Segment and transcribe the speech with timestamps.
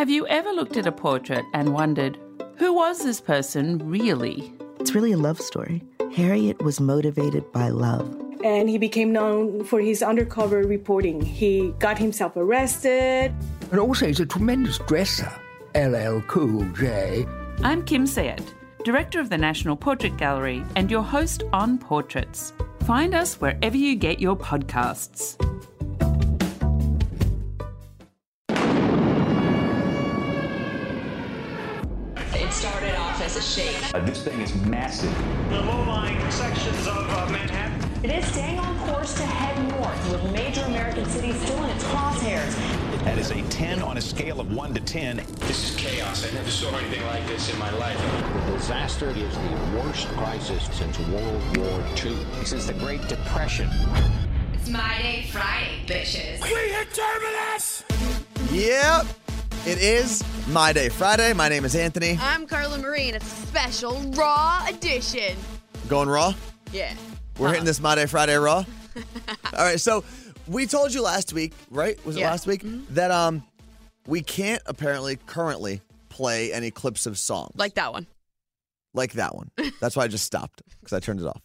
[0.00, 2.18] Have you ever looked at a portrait and wondered,
[2.56, 4.50] who was this person really?
[4.78, 5.82] It's really a love story.
[6.16, 8.08] Harriet was motivated by love.
[8.42, 11.20] And he became known for his undercover reporting.
[11.20, 13.34] He got himself arrested.
[13.70, 15.30] And also, he's a tremendous dresser.
[15.74, 17.26] LL Cool J.
[17.62, 18.54] I'm Kim Sajet,
[18.84, 22.54] Director of the National Portrait Gallery and your host on Portraits.
[22.86, 25.36] Find us wherever you get your podcasts.
[33.30, 33.94] As a shake.
[33.94, 35.14] Uh, this thing is massive.
[35.50, 38.04] The low-lying sections of uh, Manhattan.
[38.04, 41.84] It is staying on course to head north, with major American cities still in its
[41.84, 42.54] crosshairs.
[43.04, 45.16] That is a 10 on a scale of 1 to 10.
[45.40, 46.26] This is chaos.
[46.26, 47.98] I never saw anything like this in my life.
[48.46, 52.16] The disaster is the worst crisis since World War II.
[52.44, 53.68] Since the Great Depression.
[54.54, 56.42] It's My Day Friday, bitches.
[56.42, 57.84] We hit terminus!
[58.50, 59.19] Yep.
[59.66, 61.34] It is My Day Friday.
[61.34, 62.16] My name is Anthony.
[62.18, 65.36] I'm Carla Marie, and it's a special Raw edition.
[65.86, 66.32] Going Raw?
[66.72, 66.94] Yeah.
[67.36, 67.52] We're uh-huh.
[67.52, 68.64] hitting this My Day Friday Raw.
[69.52, 70.02] All right, so
[70.48, 72.02] we told you last week, right?
[72.06, 72.30] Was it yeah.
[72.30, 72.94] last week mm-hmm.
[72.94, 73.44] that um
[74.06, 78.06] we can't apparently currently play any clips of songs like that one,
[78.94, 79.50] like that one.
[79.80, 81.42] That's why I just stopped because I turned it off.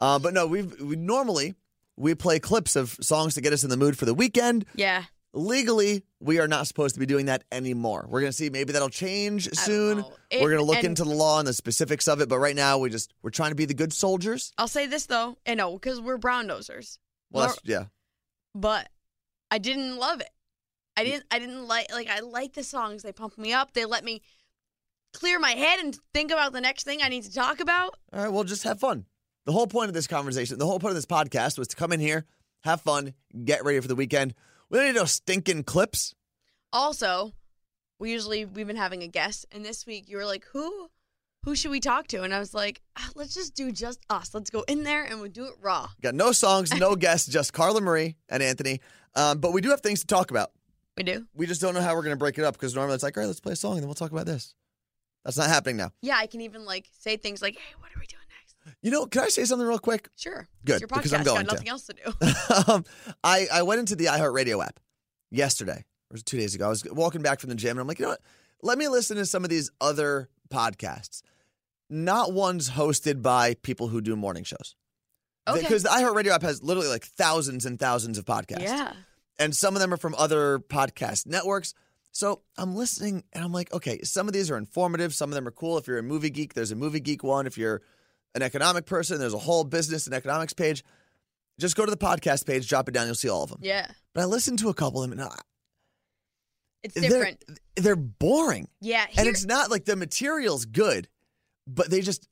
[0.00, 1.54] Uh, but no, we've, we normally
[1.98, 4.64] we play clips of songs to get us in the mood for the weekend.
[4.74, 5.04] Yeah.
[5.34, 8.06] Legally, we are not supposed to be doing that anymore.
[8.08, 10.04] We're going to see maybe that'll change soon.
[10.30, 12.56] It, we're going to look into the law and the specifics of it, but right
[12.56, 14.52] now we just we're trying to be the good soldiers.
[14.58, 16.98] I'll say this though, and no, because we're brown nosers.
[17.30, 17.84] Well, yeah.
[18.54, 18.88] But
[19.50, 20.30] I didn't love it.
[20.96, 21.24] I didn't.
[21.30, 21.92] I didn't like.
[21.92, 23.02] Like I like the songs.
[23.02, 23.72] They pump me up.
[23.72, 24.22] They let me
[25.12, 27.96] clear my head and think about the next thing I need to talk about.
[28.12, 28.32] All right.
[28.32, 29.06] Well, just have fun.
[29.44, 31.92] The whole point of this conversation, the whole point of this podcast, was to come
[31.92, 32.26] in here,
[32.64, 34.34] have fun, get ready for the weekend.
[34.70, 36.14] We don't need no stinking clips.
[36.72, 37.32] Also,
[37.98, 40.90] we usually we've been having a guest, and this week you were like, "Who,
[41.44, 44.34] who should we talk to?" And I was like, ah, "Let's just do just us.
[44.34, 47.52] Let's go in there and we'll do it raw." Got no songs, no guests, just
[47.52, 48.80] Carla Marie and Anthony.
[49.14, 50.50] Um, but we do have things to talk about.
[50.98, 51.26] We do.
[51.34, 53.16] We just don't know how we're going to break it up because normally it's like,
[53.16, 54.54] all right, let's play a song and then we'll talk about this.
[55.24, 55.92] That's not happening now.
[56.02, 58.17] Yeah, I can even like say things like, "Hey, what are we doing next?"
[58.82, 60.08] You know, can I say something real quick?
[60.16, 60.48] Sure.
[60.64, 60.80] Good.
[60.80, 61.24] Your because I'm podcast.
[61.24, 61.70] going Got nothing to.
[61.70, 62.72] else to do.
[62.72, 62.84] um,
[63.24, 64.78] I I went into the iHeartRadio app
[65.30, 65.84] yesterday.
[66.10, 66.66] Or was it two days ago?
[66.66, 68.20] I was walking back from the gym and I'm like, you know what?
[68.62, 71.22] Let me listen to some of these other podcasts.
[71.90, 74.76] Not ones hosted by people who do morning shows.
[75.48, 75.60] Okay.
[75.60, 78.62] Because the iHeartRadio app has literally like thousands and thousands of podcasts.
[78.62, 78.92] Yeah.
[79.38, 81.74] And some of them are from other podcast networks.
[82.12, 85.14] So I'm listening and I'm like, okay, some of these are informative.
[85.14, 85.78] Some of them are cool.
[85.78, 87.46] If you're a movie geek, there's a movie geek one.
[87.46, 87.82] If you're
[88.34, 90.84] an economic person, there's a whole business and economics page.
[91.60, 93.60] Just go to the podcast page, drop it down, you'll see all of them.
[93.62, 93.86] Yeah.
[94.14, 95.36] But I listened to a couple of them and I,
[96.82, 97.42] It's different.
[97.46, 98.68] They're, they're boring.
[98.80, 99.06] Yeah.
[99.16, 101.08] and it's not like the material's good,
[101.66, 102.28] but they just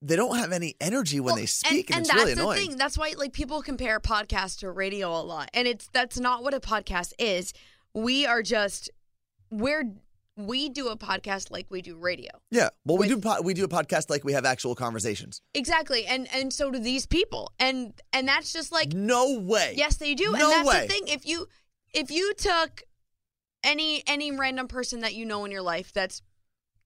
[0.00, 2.40] they don't have any energy when Well, they speak, and, and it's that's really the
[2.42, 2.68] annoying.
[2.70, 2.76] thing.
[2.78, 6.54] That's why like people compare podcast to radio a lot, and it's that's not what
[6.54, 7.52] a podcast is.
[7.94, 8.90] We are just
[9.50, 9.84] we're
[10.38, 12.30] we do a podcast like we do radio.
[12.50, 15.42] Yeah, well, we With- do po- we do a podcast like we have actual conversations.
[15.52, 19.74] Exactly, and and so do these people, and and that's just like No way.
[19.76, 20.86] yes, they do, No and that's way.
[20.86, 21.08] the thing.
[21.08, 21.48] If you
[21.92, 22.84] if you took
[23.64, 26.22] any any random person that you know in your life that's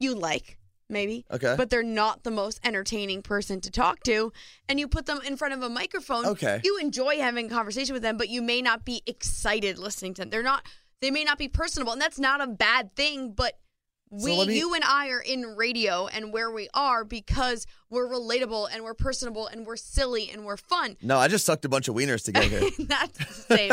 [0.00, 0.58] you like
[0.88, 1.54] maybe Okay.
[1.56, 4.32] but they're not the most entertaining person to talk to
[4.69, 6.60] and you put them in front of a microphone Okay.
[6.64, 10.22] you enjoy having a conversation with them but you may not be excited listening to
[10.22, 10.64] them they're not
[11.02, 13.58] they may not be personable and that's not a bad thing but
[14.10, 18.06] we let me- you and i are in radio and where we are because we're
[18.08, 21.68] relatable and we're personable and we're silly and we're fun No, I just sucked a
[21.68, 22.60] bunch of wieners together.
[22.78, 23.72] that's the same.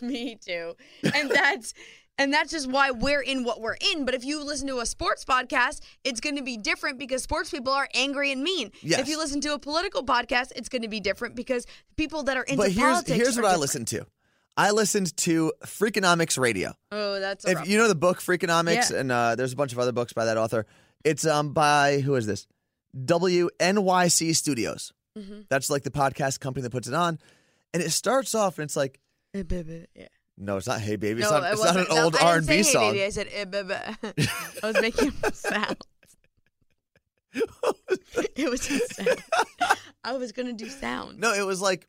[0.00, 0.74] and me too.
[1.14, 1.74] And that's
[2.16, 4.04] and that's just why we're in what we're in.
[4.04, 7.50] But if you listen to a sports podcast, it's going to be different because sports
[7.50, 8.70] people are angry and mean.
[8.82, 9.00] Yes.
[9.00, 12.36] If you listen to a political podcast, it's going to be different because people that
[12.36, 13.16] are into but here's politics.
[13.16, 13.60] here's what I different.
[13.62, 14.06] listened to.
[14.56, 16.74] I listened to Freakonomics Radio.
[16.92, 18.98] Oh, that's If you know the book Freakonomics, Yeah.
[19.00, 20.66] and uh, there's a bunch of other books by that author.
[21.02, 22.46] It's um by who is this?
[22.96, 24.92] WNYC Studios.
[25.18, 25.46] Mhm.
[25.48, 27.18] That's like the podcast company that puts it on,
[27.72, 29.00] and it starts off and it's like,
[29.34, 30.06] Eh, baby, Yeah.
[30.38, 31.22] no, it's not Hey Baby.
[31.22, 31.86] It's No, not, it it's not an.
[31.90, 32.92] No, old R and B "Hey, song.
[32.92, 33.74] baby." I said, eh, baby.
[34.62, 35.76] I was making a sound.
[38.36, 39.22] it was a sound.
[40.04, 41.18] I was gonna do sound.
[41.18, 41.88] No, it was like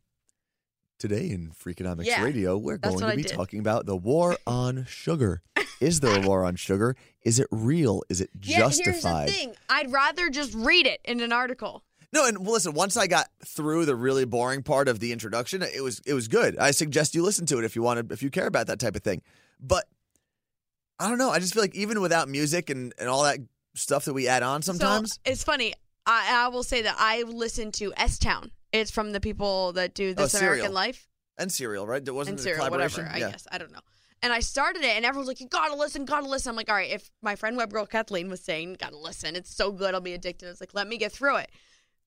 [1.08, 5.42] today in Freakonomics Yeah, Radio, we're going to be talking about the war on sugar.
[5.80, 6.96] Is there a war on sugar?
[7.24, 8.02] Is it real?
[8.10, 9.30] Is it Yeah, justified?
[9.30, 9.56] here's the thing.
[9.70, 11.84] I'd rather just read it in an article.
[12.12, 12.74] No, and listen.
[12.74, 16.30] Once I got through the really boring part of the introduction, it was it was
[16.30, 16.58] good.
[16.58, 18.80] I suggest you listen to it if you want to, if you care about that
[18.80, 19.22] type of thing.
[19.60, 19.84] But
[20.98, 21.30] I don't know.
[21.30, 23.40] I just feel like even without music and, and all that
[23.74, 25.16] stuff that we add on sometimes.
[25.16, 25.74] So it's funny.
[26.06, 28.52] I, I will say that I listen to S Town.
[28.80, 30.74] It's from the people that do Oh, This American Serial.
[30.74, 31.08] Life
[31.38, 32.04] and Serial, right?
[32.04, 33.06] There wasn't and a collaboration.
[33.06, 33.26] whatever.
[33.28, 33.80] I guess I don't know.
[34.22, 36.76] And I started it, and everyone's like, "You gotta listen, gotta listen." I'm like, "All
[36.76, 40.02] right." If my friend web girl Kathleen was saying, "Gotta listen," it's so good, I'll
[40.02, 40.50] be addicted.
[40.50, 41.50] It's like, let me get through it.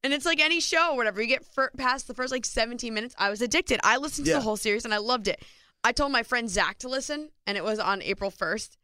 [0.05, 1.21] And it's like any show or whatever.
[1.21, 3.81] You get fir- past the first like 17 minutes, I was addicted.
[3.85, 4.39] I listened to Yeah.
[4.39, 5.43] the whole series and I loved it.
[5.85, 8.77] I told my friend Zach to listen, and it was on April 1st.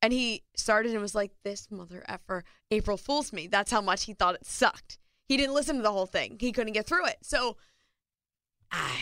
[0.00, 4.04] And he started and was like, "This mother effer April fools me." That's how much
[4.04, 4.98] he thought it sucked.
[5.28, 6.38] He didn't listen to the whole thing.
[6.40, 7.18] He couldn't get through it.
[7.22, 7.56] So,
[8.72, 8.96] I.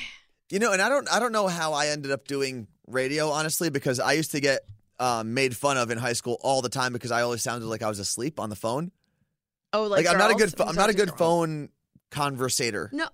[0.50, 3.70] You know, and I don't I don't know how I ended up doing radio, honestly,
[3.70, 4.61] because I used to get
[5.00, 7.82] um, made fun of in high school all the time because I always sounded like
[7.82, 8.93] I was asleep on the phone.
[9.73, 11.19] oh, like, Like, I'm not a good I'm not a good girls.
[11.19, 11.69] phone
[12.11, 13.08] conversator, No,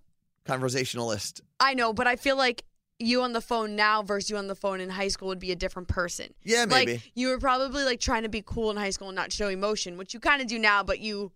[0.45, 1.41] conversationalist.
[1.59, 2.65] I know, but I feel like
[2.99, 5.51] you on the phone now versus you on the phone in high school would be
[5.53, 6.35] a different person.
[6.45, 6.93] Yeah, maybe.
[6.93, 9.49] Like you were probably like trying to be cool in high school and not show
[9.49, 11.33] emotion, which you kind of do now, but you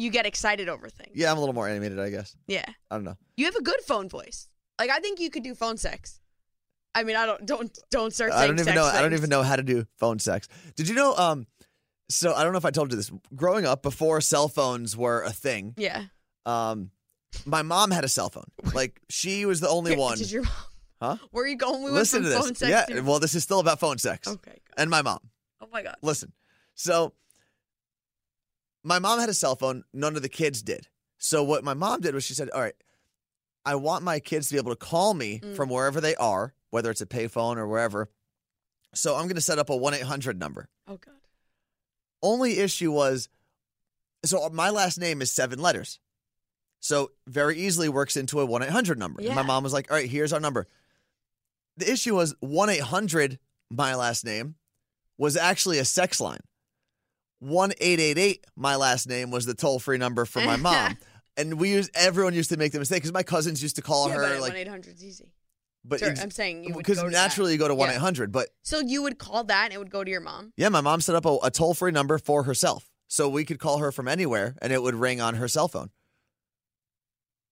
[0.00, 1.10] you get excited over things.
[1.14, 2.34] Yeah, I'm a little more animated, I guess.
[2.46, 2.64] Yeah.
[2.90, 3.16] I don't know.
[3.36, 4.48] You have a good phone voice.
[4.78, 6.20] Like I think you could do phone sex.
[6.94, 8.84] I mean, I don't don't don't start I don't even know.
[8.84, 10.48] I don't even know how to do phone sex.
[10.74, 11.14] Did you know?
[11.14, 11.46] Um,
[12.08, 13.12] so I don't know if I told you this.
[13.36, 16.04] Growing up, before cell phones were a thing, Yeah.
[16.46, 16.90] um,
[17.44, 18.50] my mom had a cell phone.
[18.74, 20.18] Like she was the only one.
[20.18, 20.52] Did your mom?
[21.02, 21.16] Huh?
[21.30, 21.82] Where are you going?
[21.82, 22.44] We Listen went to this.
[22.46, 22.96] phone sex yeah.
[22.96, 24.26] to- Well, this is still about phone sex.
[24.26, 24.50] Okay.
[24.50, 24.60] good.
[24.76, 25.20] And my mom.
[25.60, 25.96] Oh my god.
[26.02, 26.32] Listen.
[26.74, 27.12] So
[28.82, 29.84] my mom had a cell phone.
[29.92, 30.88] None of the kids did.
[31.18, 32.74] So what my mom did was she said, "All right,
[33.64, 35.54] I want my kids to be able to call me Mm.
[35.56, 38.08] from wherever they are, whether it's a payphone or wherever.
[38.94, 40.68] So I'm going to set up a one eight hundred number.
[40.88, 41.14] Oh god.
[42.22, 43.28] Only issue was,
[44.24, 45.98] so my last name is seven letters.
[46.80, 49.20] So very easily works into a 1 800 number.
[49.22, 50.66] And my mom was like, all right, here's our number.
[51.76, 53.38] The issue was 1 800,
[53.70, 54.54] my last name,
[55.18, 56.40] was actually a sex line.
[57.40, 60.96] 1 888, my last name, was the toll free number for my mom.
[61.36, 64.08] and we used, everyone used to make the mistake because my cousins used to call
[64.08, 65.32] yeah, her like, one eight hundred is easy.
[65.84, 67.54] but Sorry, ex- I'm saying because naturally that.
[67.54, 68.30] you go to one eight hundred.
[68.32, 70.52] But So you would call that and it would go to your mom.
[70.56, 72.90] yeah, my mom set up a, a toll free number for herself.
[73.08, 75.90] So we could call her from anywhere and it would ring on her cell phone.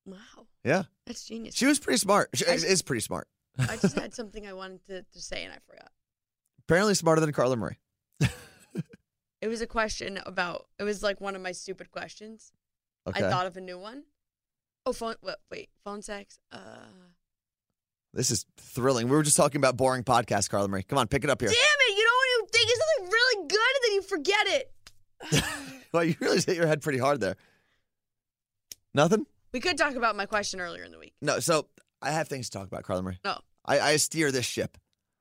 [0.07, 0.17] Wow,
[0.65, 0.85] Yeah.
[1.07, 1.55] that's genius.
[1.57, 2.31] She was pretty smart.
[2.35, 3.27] She I- is pretty smart.
[3.59, 5.91] I just had something I wanted to, to say and I forgot.
[6.67, 7.79] Apparently smarter than Carla Marie.
[9.41, 10.67] It was a question about.
[10.79, 12.53] It was like one of my stupid questions.
[13.07, 13.25] Okay.
[13.25, 14.03] I thought of a new one.
[14.85, 15.15] Oh, phone.
[15.23, 16.39] Wait, wait phone sex.
[16.51, 16.59] Uh,
[18.15, 19.09] This is thrilling.
[19.09, 20.83] We were just talking about boring podcasts, Carla Marie.
[20.83, 21.51] Come on, pick it up here.
[21.51, 21.97] damn it!
[21.97, 24.73] You know when you think of something really good and then you forget it.
[25.93, 27.37] well, you really hit your head pretty hard there.
[28.95, 29.27] Nothing?
[29.53, 31.15] We could talk about my question earlier in the week.
[31.21, 31.41] No.
[31.41, 31.69] So
[32.03, 33.19] I have things to talk about, Carla Marie.
[33.25, 33.39] No.
[33.65, 34.79] I, I steer this ship.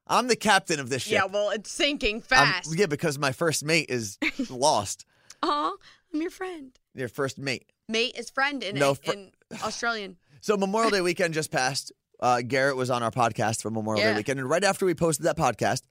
[0.09, 1.13] I'm the captain of this ship.
[1.13, 2.77] Yeah, well, it's sinking I'm- fast.
[2.77, 4.17] yeah, because my first mate is
[4.49, 5.05] lost.
[5.43, 5.71] Aw,
[6.13, 6.77] I'm your friend.
[6.95, 7.71] Your first mate.
[7.89, 9.31] Mate is friend in, No, fr- in
[9.63, 10.17] Australian.
[10.41, 11.91] So Memorial Day weekend just passed.
[12.19, 15.25] Uh, Garrett was on our podcast for Memorial Day weekend, and right after we posted
[15.25, 15.81] that podcast,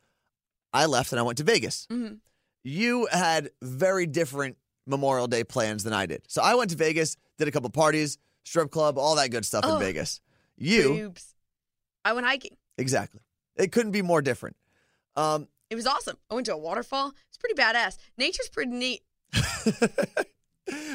[0.73, 1.87] I left and I went to Vegas.
[1.91, 2.19] Mhm.
[2.65, 6.23] You had very different Memorial Day plans than I did.
[6.27, 9.65] So I went to Vegas, did a couple parties, strip club, all that good stuff
[9.65, 9.79] in Oh.
[9.79, 10.21] Vegas.
[10.57, 11.35] You Boobs.
[12.05, 12.57] I went hiking.
[12.79, 13.21] exactly.
[13.57, 14.57] It couldn't be more different.
[15.17, 16.17] Um, It was awesome.
[16.31, 17.13] I went to a waterfall.
[17.29, 17.97] It's pretty badass.
[18.19, 19.03] Nature's pretty neat.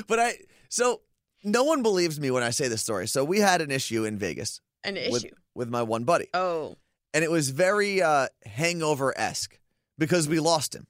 [0.07, 0.33] but I
[0.69, 1.01] so
[1.43, 3.07] no one believes me when I say this story.
[3.07, 5.35] So we had an issue in Vegas An with, issue.
[5.55, 6.27] with my one buddy.
[6.33, 6.75] Oh.
[7.13, 9.59] and it was very uh, hangover esque
[9.97, 10.87] because we lost him.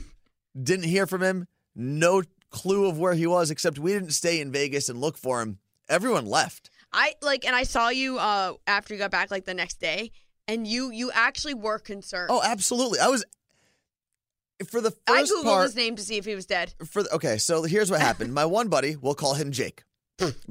[0.62, 1.46] didn't hear from him.
[1.74, 5.40] No clue of where he was, except we didn't stay in Vegas and look for
[5.40, 5.58] him.
[5.88, 6.70] Everyone left.
[6.92, 10.10] I like, and I saw you uh after you got back like the next day,
[10.52, 12.30] and you you actually were concerned.
[12.30, 12.98] Oh, absolutely.
[13.00, 13.24] I was
[14.68, 15.62] for the first I googled part.
[15.64, 16.74] his name to see if he was dead.
[16.84, 18.34] For the, okay, so here's what happened.
[18.40, 19.84] My one buddy, we'll call him Jake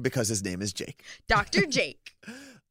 [0.00, 1.02] because his name is Jake.
[1.28, 2.14] Doctor Jake.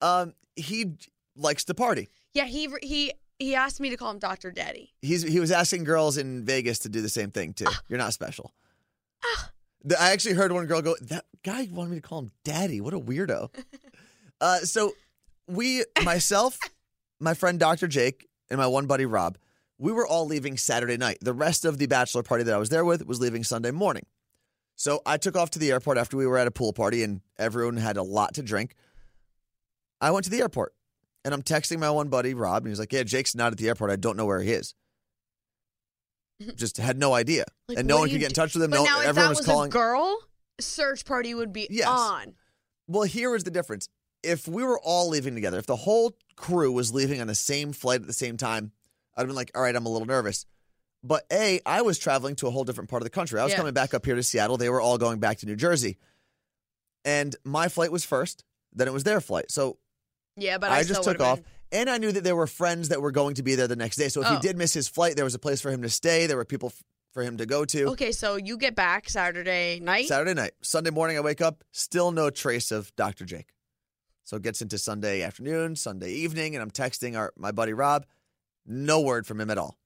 [0.02, 0.98] Um, he
[1.36, 2.10] likes to party.
[2.34, 4.94] Yeah, he he he asked me to call him Doctor Daddy.
[5.02, 7.66] He's he was asking girls in Vegas to do the same thing too.
[7.68, 7.82] Ah.
[7.88, 8.54] You're not special.
[9.84, 12.82] The- I actually heard one girl go, "That guy wanted me to call him Daddy.
[12.82, 13.50] What a weirdo."
[14.42, 14.94] uh, so
[15.48, 16.58] we, myself,
[17.22, 17.88] my friend Dr.
[17.88, 19.38] Jake, and my one buddy Rob,
[19.78, 21.18] we were all leaving Saturday night.
[21.22, 24.06] The rest of the bachelor party that I was there with was leaving Sunday morning.
[24.76, 27.22] So I took off to the airport after we were at a pool party and
[27.38, 28.76] everyone had a lot to drink.
[30.02, 30.74] I went to the airport
[31.24, 33.68] and I'm texting my one buddy Rob, and he's like, "Yeah, Jake's not at the
[33.68, 33.92] airport.
[33.92, 34.74] I don't know where he is."
[36.56, 38.72] Just had no idea, Like, and no one could get in touch with him.
[38.72, 39.68] No, now, everyone was, was calling.
[39.68, 40.18] a girl,
[40.60, 41.88] search party would be Yes.
[41.88, 42.34] on.
[42.88, 43.88] Well, here is the difference.
[44.24, 47.72] If we were all leaving together, if the whole crew was leaving on the same
[47.72, 48.72] flight at the same time,
[49.16, 50.46] I'd have been like, all right, I'm a little nervous.
[51.04, 53.40] But A, I was traveling to a whole different part of the country.
[53.40, 53.58] I was Yeah.
[53.58, 54.58] coming back up here to Seattle.
[54.58, 55.98] They were all going back to New Jersey.
[57.04, 58.44] And my flight was first,
[58.74, 59.52] then it was their flight.
[59.52, 59.78] So
[60.36, 61.38] Yeah, but I, I, just took off.
[61.38, 63.76] been- And I knew that there were friends that were going to be there the
[63.76, 64.10] next day.
[64.10, 64.36] So if Oh.
[64.36, 66.28] he did miss his flight, there was a place for him to stay.
[66.28, 66.84] There were people f-
[67.14, 67.90] for him to go to.
[67.92, 70.08] Okay, so you get back Saturday night.
[70.08, 70.52] Saturday night.
[70.62, 73.26] Sunday morning, I wake up, still no trace of Dr.
[73.26, 73.48] Jake.
[74.32, 78.06] So it gets into Sunday afternoon, Sunday evening, and I'm texting our, my buddy Rob.
[78.66, 79.78] No word from him at all.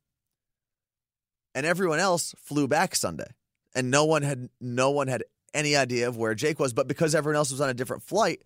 [1.55, 3.25] And everyone else flew back Sunday,
[3.73, 5.23] and no one had no one had
[5.55, 6.73] any idea of where Jake was.
[6.73, 8.43] But because everyone else was on a different flight,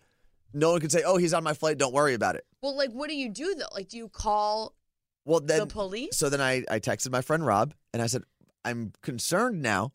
[0.53, 1.77] no one could say, "Oh, he's on my flight.
[1.77, 3.65] Don't worry about it." Well, like, what do you do though?
[3.73, 4.75] Like, do you call
[5.25, 6.15] Well, then the police?
[6.15, 8.23] So then I, I texted my friend Rob and I said,
[8.63, 9.91] I'm concerned now.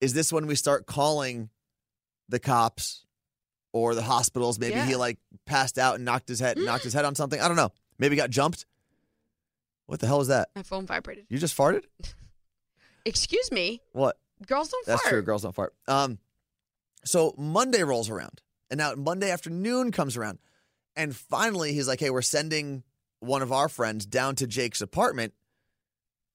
[0.00, 1.50] Is this when we start calling
[2.30, 3.04] the cops
[3.72, 4.58] or the hospitals?
[4.58, 7.40] Maybe he like passed out and knocked his head knocked his head on something.
[7.40, 7.70] I don't know.
[7.98, 8.66] Maybe got jumped.
[9.86, 10.48] What the hell is that?
[10.54, 11.26] My phone vibrated.
[11.30, 11.84] You just farted?
[13.04, 14.18] Excuse me, What?
[14.46, 15.04] girls don't That's fart.
[15.04, 15.22] That's true.
[15.22, 15.74] Girls don't fart.
[15.86, 16.18] Um,
[17.04, 20.38] so Monday rolls around, and now Monday afternoon comes around,
[20.94, 22.82] and finally he's like, "Hey, we're sending
[23.20, 25.32] one of our friends down to Jake's apartment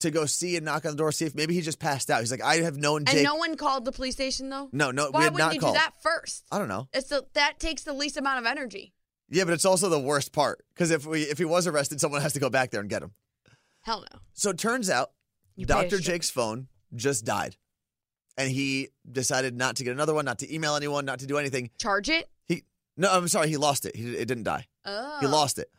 [0.04, 2.22] to go see and knock on the door, see if maybe he just passed out."
[2.22, 4.70] He's like, "I have known Jake." And no one called the police station though.
[4.72, 5.76] no, no, Why we had wouldn't not you called.
[5.76, 6.46] do that first?
[6.52, 6.88] I don't know.
[6.94, 8.94] It's the, that takes the least amount of energy.
[9.30, 12.22] Yeah, but it's also the worst part because if we if he was arrested, someone
[12.22, 13.14] has to go back there and get him.
[13.82, 14.20] Hell no.
[14.34, 15.12] So it turns out
[15.56, 15.98] You pay a Dr.
[15.98, 16.06] shit.
[16.06, 17.58] Jake's phone just died.
[18.38, 21.38] And he decided not to get another one, not to email anyone, not to do
[21.38, 21.70] anything.
[21.78, 22.30] Charge it.
[22.48, 22.64] He
[22.98, 23.96] no, I'm sorry, he lost it.
[23.96, 24.68] He, it didn't die.
[24.86, 25.18] Oh.
[25.20, 25.70] He lost it.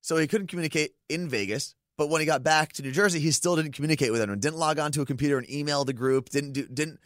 [0.00, 1.74] So he couldn't communicate in Vegas.
[1.96, 4.38] But when he got back to New Jersey, he still didn't communicate with anyone.
[4.38, 6.28] Didn't log onto a computer and email the group.
[6.28, 7.00] Didn't do didn't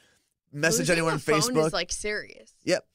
[0.53, 1.67] message Losing anyone on phone Facebook.
[1.67, 2.55] Is like serious.
[2.65, 2.87] Yep.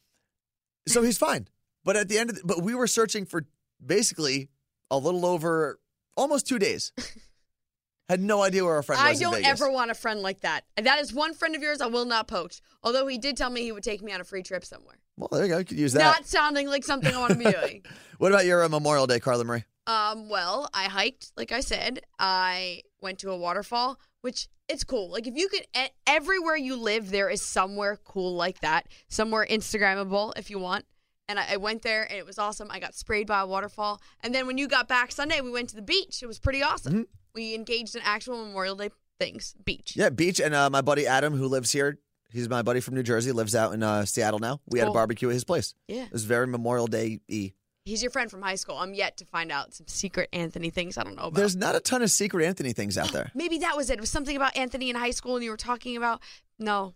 [0.88, 1.48] So he's fine.
[1.84, 3.46] But at the end of the, but we were searching for
[3.84, 4.50] basically
[4.92, 5.80] a little over
[6.18, 6.92] almost two days.
[8.10, 9.22] Had no idea where our friend I was.
[9.22, 10.64] in don't ever want a friend like that.
[10.78, 12.62] That is one friend of yours I will not poach.
[12.84, 14.98] Although he did tell me he would take me on a free trip somewhere.
[15.18, 15.58] Well, there you go.
[15.58, 16.04] You could use that.
[16.04, 17.84] Not sounding like something I want to be doing.
[18.18, 19.66] What about your uh, Memorial Day, Carla Marie?
[19.88, 22.02] Um, well, I hiked, like I said.
[22.18, 25.10] I went to a waterfall, which it's cool.
[25.12, 25.66] Like if you could,
[26.08, 30.86] everywhere you live, there is somewhere cool like that, somewhere Instagrammable if you want.
[31.28, 32.70] And I, I went there, and it was awesome.
[32.70, 35.70] I got sprayed by a waterfall, and then when you got back Sunday, we went
[35.70, 36.22] to the beach.
[36.22, 36.94] It was pretty awesome.
[36.94, 37.04] Mm-hmm.
[37.34, 38.90] We engaged in actual Memorial Day
[39.20, 39.94] things, beach.
[39.96, 40.40] Yeah, beach.
[40.40, 41.98] And uh, my buddy Adam, who lives here,
[42.32, 44.62] he's my buddy from New Jersey, lives out in uh, Seattle now.
[44.68, 45.74] We had a barbecue at his place.
[45.88, 46.04] Yeah.
[46.04, 47.54] It was very Memorial Day y.
[47.86, 48.78] He's your friend from high school.
[48.80, 51.36] I'm yet to find out some secret Anthony things I don't know about.
[51.36, 53.32] There's not a ton of secret Anthony things out there.
[53.36, 53.94] Maybe that was it.
[53.94, 56.20] It was something about Anthony in high school and you were talking about.
[56.58, 56.96] No.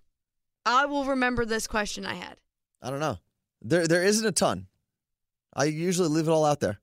[0.65, 2.37] I will remember this question I had.
[2.81, 3.19] I don't know.
[3.61, 4.65] There, there isn't a ton.
[5.53, 6.79] I usually leave it all out there.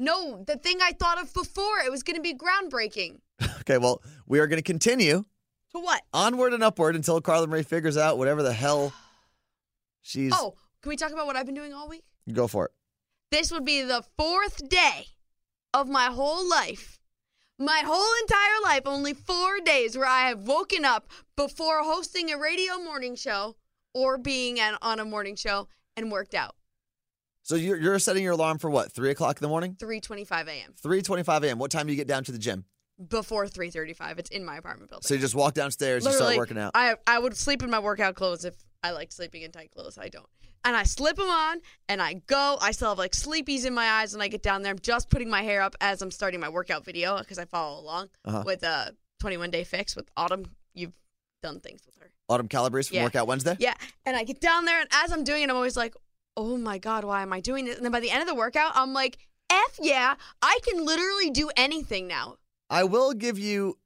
[0.00, 3.18] No, the thing I thought of before, it was going to be groundbreaking.
[3.60, 5.22] Okay, well, we are going to continue
[5.72, 6.02] To what?
[6.14, 8.94] onward and upward until Carla Marie figures out whatever the hell
[10.00, 10.32] she's.
[10.34, 12.02] Oh, can we talk about what I've been doing all week?
[12.32, 12.70] Go for it.
[13.30, 15.08] This would be the fourth day
[15.74, 16.98] of my whole life.
[17.58, 22.38] My whole entire life, only four days where I have woken up before hosting a
[22.38, 23.56] radio morning show
[23.92, 26.54] or being an, on a morning show and worked out.
[27.42, 28.92] So you're, you're setting your alarm for what?
[28.92, 29.74] Three o'clock in the morning?
[29.74, 30.74] 3:25 a.m.
[30.80, 31.58] Three twenty-five a.m.
[31.58, 32.64] What time do you get down to the gym?
[33.08, 34.18] before 3:35.
[34.18, 35.06] It's in my apartment building.
[35.06, 36.72] So you just walk downstairs, you start working out.
[36.74, 39.98] I I would sleep in my workout clothes if I like sleeping in tight clothes.
[39.98, 40.26] I don't.
[40.64, 42.58] And I slip them on and I go.
[42.60, 44.72] I still have like sleepies in my eyes when I get down there.
[44.72, 47.80] I'm just putting my hair up as I'm starting my workout video because I follow
[47.80, 48.42] along Uh-huh.
[48.44, 50.44] with a 21 day fix with Autumn.
[50.74, 50.92] You've
[51.42, 52.10] done things with her.
[52.28, 53.04] Autumn Calabrese from Yeah.
[53.04, 53.56] Workout Wednesday.
[53.58, 53.74] Yeah.
[54.04, 55.94] And I get down there and as I'm doing it, I'm always like,
[56.36, 57.76] oh my God, why am I doing this?
[57.76, 59.18] And then by the end of the workout, I'm like,
[59.50, 62.36] F yeah, I can literally do anything now.
[62.68, 63.78] I will give you,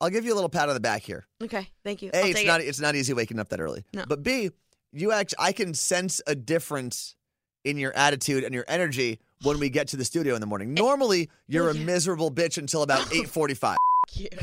[0.00, 1.26] I'll give you a little pat on the back here.
[1.42, 2.10] Okay, thank you.
[2.12, 2.64] A, it's not it.
[2.64, 3.84] it's not easy waking up that early.
[3.94, 4.04] No.
[4.06, 4.50] But B,
[4.92, 7.16] you actually I can sense a difference
[7.64, 10.74] in your attitude and your energy when we get to the studio in the morning.
[10.74, 13.76] Normally, you're a miserable bitch until about 8:45.
[14.14, 14.28] you.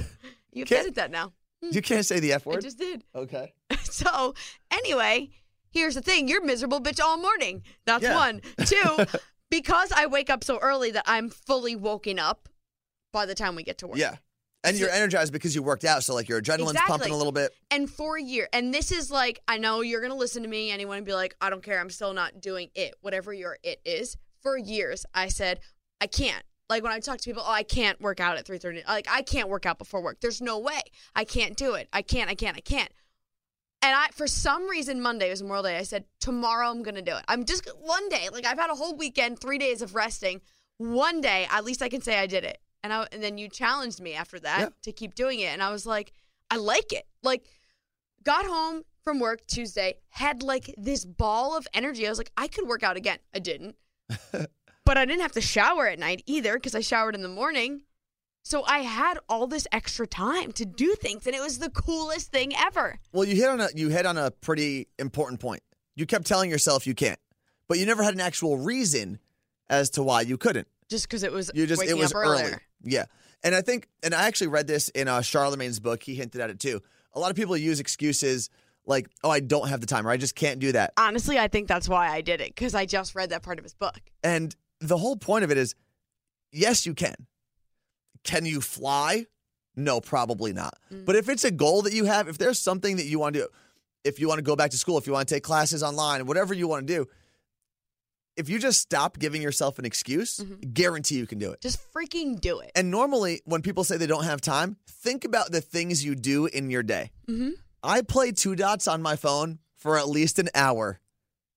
[0.53, 1.31] You Can't- said that now.
[1.63, 1.70] Hmm.
[1.72, 2.58] you can't say the F I word.
[2.58, 3.03] I just did.
[3.15, 3.53] Okay.
[3.84, 4.34] So
[4.72, 5.29] anyway,
[5.70, 7.63] here's the thing: you're miserable, bitch, all morning.
[7.86, 8.15] That's Yeah.
[8.15, 8.41] one.
[8.65, 9.05] Two,
[9.50, 12.50] because I wake up so early that I'm fully woken up
[13.13, 13.98] by the time we get to work.
[13.98, 14.15] Yeah.
[14.63, 16.91] And you're energized because you worked out, so like your adrenaline's Exactly.
[16.91, 17.51] pumping a little bit.
[17.72, 20.70] And for a year, and this is like, I know you're gonna listen to me,
[20.70, 23.82] anyone and be like, I don't care, I'm still not doing it, whatever your it
[23.86, 24.18] is.
[24.41, 25.60] For years, I said,
[26.00, 26.44] I can't.
[26.70, 28.88] Like when I talk to people, oh, I can't work out at 3:30.
[28.88, 30.22] Like I can't work out before work.
[30.22, 30.82] There's no way.
[31.15, 31.89] I can't do it.
[31.91, 32.30] I can't.
[32.30, 32.56] I can't.
[32.56, 32.91] I can't.
[33.84, 35.77] And I, for some reason, Monday was Memorial Day.
[35.77, 37.24] I said, tomorrow I'm gonna do it.
[37.27, 38.30] I'm just one day.
[38.32, 40.41] Like I've had a whole weekend, three days of resting.
[40.77, 42.60] One day, at least I can say I did it.
[42.83, 44.69] And I and then you challenged me after that Yeah.
[44.83, 45.47] to keep doing it.
[45.53, 46.13] And I was like,
[46.50, 47.05] I like it.
[47.23, 47.45] Like,
[48.23, 52.05] got home from work Tuesday, had like this ball of energy.
[52.05, 53.17] I was like, I could work out again.
[53.33, 53.75] I didn't.
[54.31, 57.81] but I didn't have to shower at night either because I showered in the morning.
[58.43, 62.31] So I had all this extra time to do things, and it was the coolest
[62.31, 62.97] thing ever.
[63.13, 65.61] Well, you hit on a you hit on a pretty important point.
[65.95, 67.19] You kept telling yourself you can't,
[67.67, 69.19] but you never had an actual reason
[69.69, 70.67] as to why you couldn't.
[70.89, 72.45] Just because it was You just waking it was up earlier.
[72.45, 72.55] early.
[72.83, 73.05] Yeah.
[73.43, 76.03] And I think and I actually read this in uh, Charlemagne's book.
[76.03, 76.81] He hinted at it too.
[77.13, 78.50] A lot of people use excuses
[78.85, 81.47] like, "Oh, I don't have the time," or "I just can't do that." Honestly, I
[81.47, 84.00] think that's why I did it because I just read that part of his book.
[84.23, 85.75] And the whole point of it is
[86.51, 87.15] yes, you can.
[88.23, 89.25] Can you fly?
[89.75, 90.77] No, probably not.
[90.93, 91.05] Mm.
[91.05, 93.41] But if it's a goal that you have, if there's something that you want to
[93.41, 93.47] do,
[94.03, 96.25] if you want to go back to school, if you want to take classes online,
[96.25, 97.07] whatever you want to do,
[98.38, 100.71] if you just stop giving yourself an excuse, Mm-hmm.
[100.73, 101.61] guarantee you can do it.
[101.61, 102.71] Just freaking do it.
[102.75, 106.45] And normally, when people say they don't have time, think about the things you do
[106.47, 107.11] in your day.
[107.27, 107.51] Mhm.
[107.83, 111.00] I play two dots on my phone for at least an hour,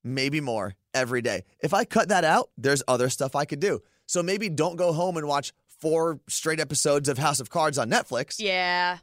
[0.02, 1.44] maybe more, every day.
[1.60, 3.82] If I cut that out, there's other stuff I could do.
[4.06, 7.90] So maybe don't go home and watch four straight episodes of House of Cards on
[7.90, 8.36] Netflix.
[8.38, 8.98] Yeah.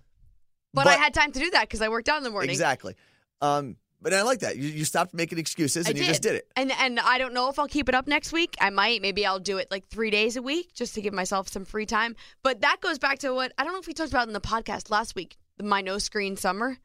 [0.74, 2.50] But, I had time to do that because I worked out in the morning.
[2.50, 2.96] Exactly.
[3.42, 4.58] Um, but I like that.
[4.58, 6.48] You, you stopped making excuses and you just did it.
[6.56, 8.56] And and I don't know if I'll keep it up next week.
[8.60, 9.02] I might.
[9.02, 11.86] Maybe I'll do it like three days a week just to give myself some free
[11.86, 12.16] time.
[12.44, 14.42] But that goes back to what I don't know if we talked about in the
[14.42, 16.78] podcast last week, my no screen summer,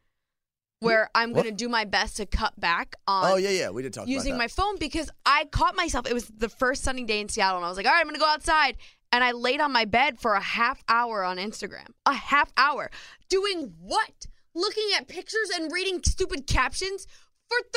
[0.80, 3.70] where I'm going to do my best to cut back on Oh, yeah, yeah.
[3.70, 6.06] We did talk using my phone because I caught myself.
[6.06, 8.06] It was the first sunny day in Seattle, and I was like, all right, I'm
[8.06, 8.76] going to go outside.
[9.12, 11.87] And I laid on my bed for a half hour on Instagram.
[12.04, 12.90] A half hour.
[13.30, 14.26] Doing what?
[14.56, 17.06] Looking at pictures and reading stupid captions
[17.46, 17.70] for 30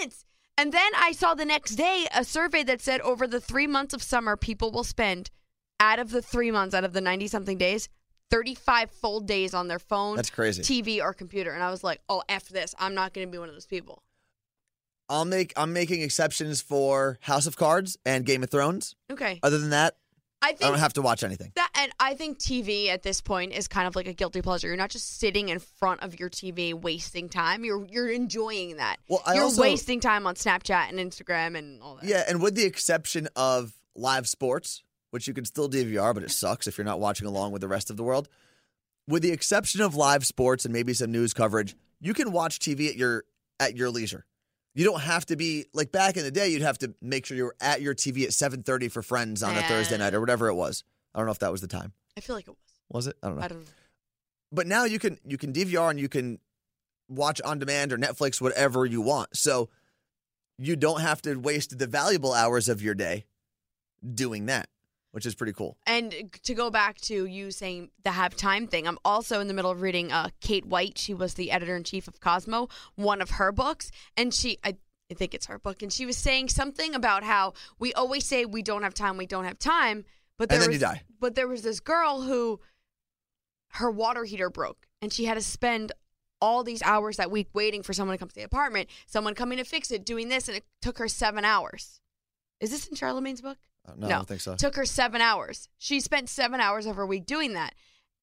[0.00, 0.24] minutes.
[0.56, 3.92] And then I saw the next day a survey that said over the three months
[3.92, 5.30] of summer, people will spend,
[5.78, 7.90] out of the three months, out of the 90 something days,
[8.30, 10.62] 35 full days on their phone, That's crazy.
[10.62, 11.52] TV, or computer.
[11.52, 12.74] And I was like, oh, F this.
[12.78, 14.02] I'm not going to be one of those people.
[15.10, 18.96] I'll make I'm making exceptions for House of Cards and Game of Thrones.
[19.12, 19.38] Okay.
[19.42, 19.96] Other than that,
[20.44, 21.52] I I don't have to watch anything.
[21.56, 24.68] that, and I think TV at this point is kind of like a guilty pleasure.
[24.68, 27.64] You're not just sitting in front of your TV wasting time.
[27.64, 28.96] You're you're enjoying that.
[29.08, 32.04] Well, I you're also- wasting time on Snapchat and Instagram and all that.
[32.04, 36.30] Yeah, and with the exception of live sports, which you can still DVR, but it
[36.30, 38.28] sucks if you're not watching along with the rest of the world.
[39.06, 42.88] With the exception of live sports and maybe some news coverage, you can watch TV
[42.88, 43.24] at your
[43.60, 44.26] at your leisure.
[44.74, 46.48] You don't have to be like back in the day.
[46.48, 49.56] You'd have to make sure you were at your TV at 7:30 for Friends on
[49.56, 50.82] a Thursday night or whatever it was.
[51.14, 51.92] I don't know if that was the time.
[52.16, 52.58] I feel like it was.
[52.90, 53.16] Was it?
[53.22, 53.42] I don't know.
[53.44, 53.66] I don't know.
[54.52, 56.38] But now you can you can DVR and you can
[57.08, 59.36] watch on demand or Netflix whatever you want.
[59.36, 59.68] So
[60.58, 63.26] you don't have to waste the valuable hours of your day
[64.14, 64.68] doing that,
[65.14, 65.76] which is pretty cool.
[65.86, 69.54] And to go back to you saying the have time thing, I'm also in the
[69.54, 70.98] middle of reading uh, Kate White.
[70.98, 74.76] She was the editor in chief of Cosmo, one of her books, and she I.
[75.10, 78.46] I think it's her book, and she was saying something about how we always say
[78.46, 80.06] we don't have time, we don't have time,
[80.38, 81.02] but there And then was, you die.
[81.20, 82.58] But there was this girl who
[83.72, 85.92] her water heater broke, and she had to spend
[86.40, 89.58] all these hours that week waiting for someone to come to the apartment, someone coming
[89.58, 92.00] to fix it, doing this, and it took her seven hours.
[92.60, 93.58] Is this in Charlemagne's book?
[93.86, 94.54] Uh, No, I don't think so.
[94.56, 95.68] Took her seven hours.
[95.78, 97.74] She spent seven hours of her week doing that.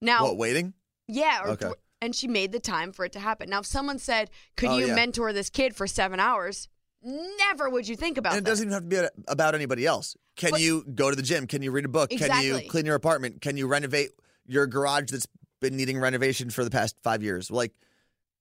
[0.02, 0.74] Now, What, waiting?
[1.08, 1.72] yeah, Okay.
[2.02, 3.50] and she made the time for it to happen.
[3.50, 4.96] Now, if someone said, "Could Oh, you yeah.
[4.96, 6.68] mentor this kid for seven hours?"
[7.04, 8.50] Never would you think about And it that.
[8.52, 10.16] doesn't even have to be about anybody else.
[10.36, 11.48] Can But- you go to the gym?
[11.48, 12.10] Can you read a book?
[12.12, 13.42] Can you clean your apartment?
[13.42, 14.12] Can you renovate
[14.46, 15.28] your garage that's
[15.60, 17.50] been needing renovation for the past five years?
[17.52, 17.74] Like,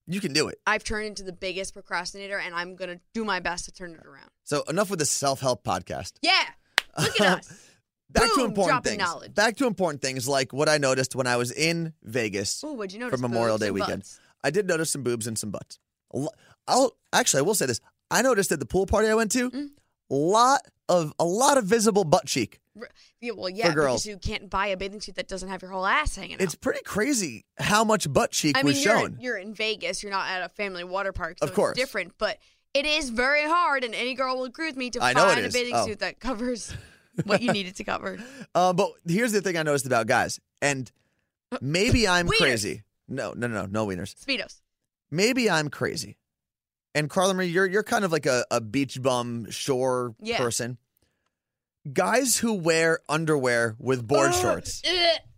[0.06, 0.60] you can do it.
[0.66, 4.04] I've turned into the biggest procrastinator, and I'm gonna do my best to turn it
[4.06, 4.30] around.
[4.44, 6.12] So enough with the self help podcast.
[6.20, 6.50] Yeah,
[6.98, 7.66] look at us.
[8.10, 8.98] Back to important things.
[8.98, 9.34] knowledge.
[9.34, 12.92] Back to important things like what I noticed when I was in Vegas Oh, what'd
[12.92, 13.16] you for?
[13.16, 14.00] Memorial Boobs Day and weekend.
[14.02, 14.20] butts.
[14.42, 15.78] I did notice some boobs and some butts.
[16.12, 16.30] Lo-
[16.66, 17.80] I'll actually I will say this.
[18.10, 19.68] I noticed at the pool party I went to, Mm.
[20.10, 22.58] lot of a lot of visible butt cheek.
[22.76, 22.88] R-
[23.20, 24.02] Yeah, well, yeah, girls.
[24.02, 26.40] because you can't buy a bathing suit that doesn't have your whole ass hanging out.
[26.40, 29.18] It's pretty crazy how much butt cheek I mean, was you're, shown.
[29.20, 30.02] you're in Vegas.
[30.02, 31.72] You're not at a family water park, so Of course.
[31.78, 32.14] it's different.
[32.18, 32.38] But
[32.74, 35.44] it is very hard, and any girl will agree with me to I find a
[35.44, 35.52] is.
[35.52, 35.86] bathing Oh.
[35.86, 36.72] suit that covers
[37.24, 38.18] what you need it to cover.
[38.54, 40.90] Uh, but here's the thing I noticed about guys, and
[41.60, 42.38] maybe I'm Wieners.
[42.38, 42.82] crazy.
[43.08, 44.14] No, no, no, no, wieners.
[44.16, 44.60] Speedos.
[45.10, 46.16] Maybe I'm crazy.
[46.94, 50.38] And Carla Marie, you're you're kind of like a, a beach bum shore Yeah.
[50.38, 50.78] person.
[51.92, 54.82] Guys who wear underwear with board shorts.
[54.86, 54.90] Uh,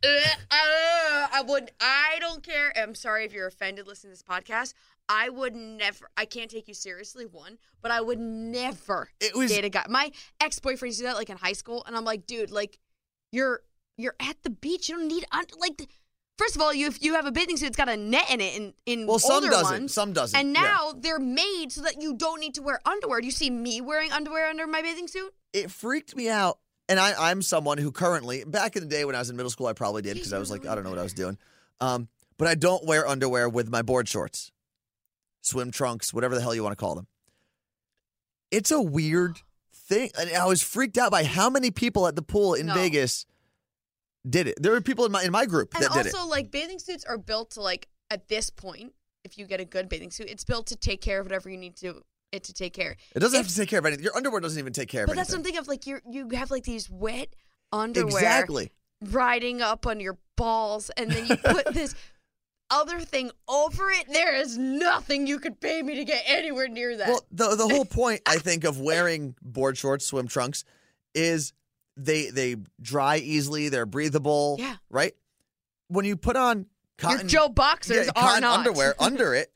[0.04, 0.08] uh,
[0.50, 1.70] uh, I would.
[1.80, 2.72] I don't care.
[2.76, 4.74] I'm sorry if you're offended listening to this podcast.
[5.08, 6.08] I would never.
[6.16, 7.26] I can't take you seriously.
[7.26, 9.84] One, but I would never It was- date a guy.
[9.88, 10.10] My
[10.40, 12.78] ex boyfriend used to do that like in high school, and I'm like, dude, like
[13.32, 13.62] you're
[13.98, 14.88] you're at the beach.
[14.88, 15.24] You don't need
[15.58, 15.88] like.
[16.38, 18.40] First of all, you if you have a bathing suit, it's got a net in
[18.40, 18.56] it.
[18.56, 19.62] In in Well, some doesn't.
[19.64, 19.92] ones.
[19.94, 20.62] Some doesn't, And yeah.
[20.62, 23.20] now they're made so that you don't need to wear underwear.
[23.20, 25.32] Do you see me wearing underwear under my bathing suit?
[25.52, 26.58] It freaked me out.
[26.88, 29.50] And I, I'm someone who currently, back in the day when I was in middle
[29.50, 31.38] school, I probably did because I was like, I don't know what I was doing.
[31.80, 34.50] Um, but I don't wear underwear with my board shorts,
[35.42, 37.06] swim trunks, whatever the hell you want to call them.
[38.50, 39.40] It's a weird
[39.74, 40.10] thing.
[40.18, 42.74] And I was freaked out by how many people at the pool in No.
[42.74, 43.26] Vegas
[44.28, 44.62] did it.
[44.62, 46.14] There were people in my in my group And that did it.
[46.14, 49.64] also, like bathing suits are built to like at this point, if you get a
[49.64, 52.52] good bathing suit, it's built to take care of whatever you need to it to
[52.54, 52.96] take care.
[53.14, 54.04] It doesn't If- have to take care of anything.
[54.04, 56.50] Your underwear doesn't even take care of But that's something of like you you have
[56.50, 57.34] like these wet
[57.72, 58.72] underwear Exactly.
[59.02, 61.94] riding up on your balls, and then you put this
[62.72, 64.06] other thing over it.
[64.12, 67.08] There is nothing you could pay me to get anywhere near that.
[67.08, 70.64] Well, the the whole point I think of wearing board shorts, swim trunks,
[71.14, 71.52] is
[71.96, 73.68] they they dry easily.
[73.68, 74.56] They're breathable.
[74.58, 74.76] Yeah.
[74.90, 75.12] Right.
[75.88, 79.52] When you put on your cotton, Joe boxers yeah, are cotton not underwear under it,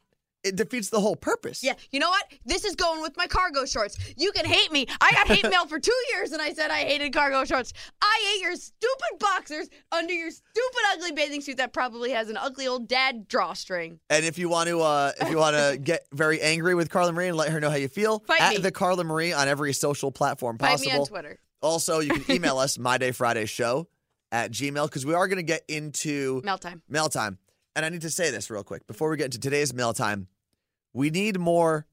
[0.47, 1.63] it defeats the whole purpose.
[1.63, 2.25] Yeah, you know what?
[2.45, 3.97] This is going with my cargo shorts.
[4.17, 4.87] You can hate me.
[5.01, 7.73] I got hate mail for two years and I said I hated cargo shorts.
[8.01, 12.37] I hate your stupid boxers under your stupid ugly bathing suit that probably has an
[12.37, 14.01] ugly old dad drawstring.
[14.11, 17.13] And if you want to, uh, if you want to get very angry with Carla
[17.13, 18.59] Marie and let her know how you feel, Fight at me.
[18.59, 20.79] the Carla Marie on every social platform possible.
[20.91, 21.39] Fight me on Twitter.
[21.63, 23.89] Also, you can email us my day Friday show
[24.33, 26.83] at gmail because we are going to get into Mail time.
[26.89, 27.39] mail time.
[27.75, 30.29] And I need to say this real quick before we get into today's mail time.
[30.97, 31.87] We need more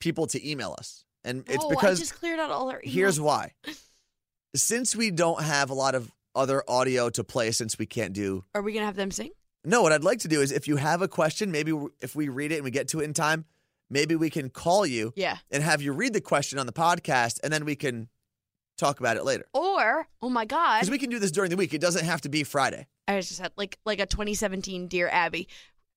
[0.00, 1.04] people to email us.
[1.22, 2.92] And it's oh, because I just cleared out all our emails.
[2.92, 3.52] here's why.
[4.56, 8.42] Since we don't have a lot of other audio to play since we can't do
[8.54, 9.30] Are we gonna have them sing?
[9.64, 12.28] No, what I'd like to do is if you have a question, maybe if we
[12.28, 13.44] read it and we get to it in time,
[13.90, 15.36] maybe we can call you Yeah.
[15.50, 18.08] and have you read the question on the podcast and then we can
[18.76, 19.44] talk about it later.
[19.54, 21.72] Or oh my god, Because we can do this during the week.
[21.74, 22.88] It doesn't have to be Friday.
[23.06, 25.48] I just had like like a 2017 Dear Abby.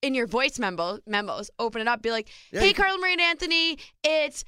[0.02, 3.20] In your voice memo memos, open it up, be like, Yeah, "Hey, Carla Marie and
[3.20, 4.44] Anthony, it's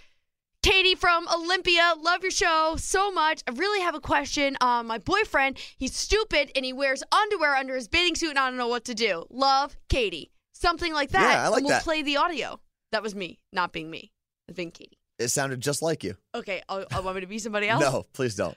[0.62, 1.94] Katie from Olympia.
[2.00, 3.42] Love your show so much.
[3.48, 4.56] I really have a question.
[4.60, 8.48] Um, my boyfriend, he's stupid and he wears underwear under his bathing suit, and I
[8.50, 9.24] don't know what to do.
[9.30, 10.30] Love, Katie.
[10.52, 11.32] Something like that.
[11.32, 11.84] Yeah, I like and we'll that.
[11.84, 12.60] play the audio.
[12.92, 14.12] That was me, not being me.
[14.48, 14.98] Was being Katie.
[15.18, 16.16] It sounded just like you.
[16.34, 17.80] Okay, I, I want me to be somebody else.
[17.80, 18.56] No, please don't.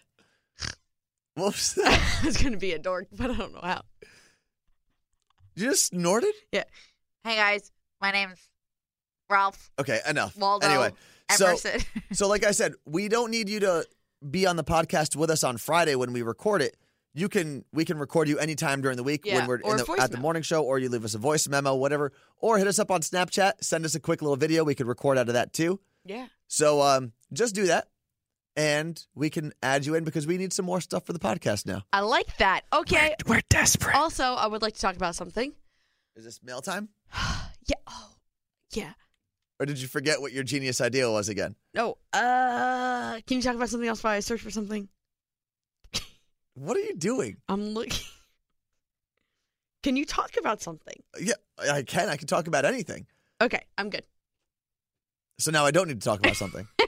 [1.36, 1.78] Whoops.
[1.86, 3.84] I was gonna be a dork, but I don't know how.
[5.56, 6.34] You just snorted?
[6.52, 6.64] Yeah.
[7.24, 8.40] Hey guys, my name's
[9.30, 10.36] Ralph Okay, enough.
[10.38, 10.92] Waldo anyway,
[11.32, 11.82] so, Emerson.
[12.14, 13.86] so like I said, we don't need you to
[14.30, 16.76] be on the podcast with us on Friday when we record it.
[17.14, 19.78] You can we can record you anytime during the week Yeah, when we're or in
[19.78, 20.22] the, voice at the memo.
[20.24, 23.02] morning show, or you leave us a voice memo, whatever, or hit us up on
[23.02, 23.54] Snapchat.
[23.62, 24.64] Send us a quick little video.
[24.64, 25.80] We could record out of that too.
[26.06, 26.28] yeah.
[26.48, 27.88] So um, just do that,
[28.56, 31.66] and we can add you in because we need some more stuff for the podcast
[31.66, 31.84] now.
[31.94, 32.62] I like that.
[32.74, 33.16] Okay.
[33.28, 33.96] We're desperate.
[33.96, 35.54] Also, I would like to talk about something.
[36.16, 36.90] Is this mail time,
[37.66, 37.76] Yeah.
[37.88, 38.12] Oh,
[38.74, 38.94] yeah.
[39.60, 41.56] or did you forget what your genius idea was again?
[41.74, 41.98] No.
[42.12, 44.90] Uh, can you talk about something else while I search for something?
[46.54, 47.38] What are you doing?
[47.48, 48.06] I'm looking.
[49.84, 50.94] Can you talk about something?
[51.20, 52.08] Yeah, I can.
[52.10, 53.08] I can talk about anything.
[53.42, 54.06] Okay, I'm good.
[55.40, 56.68] So now I don't need to talk about something.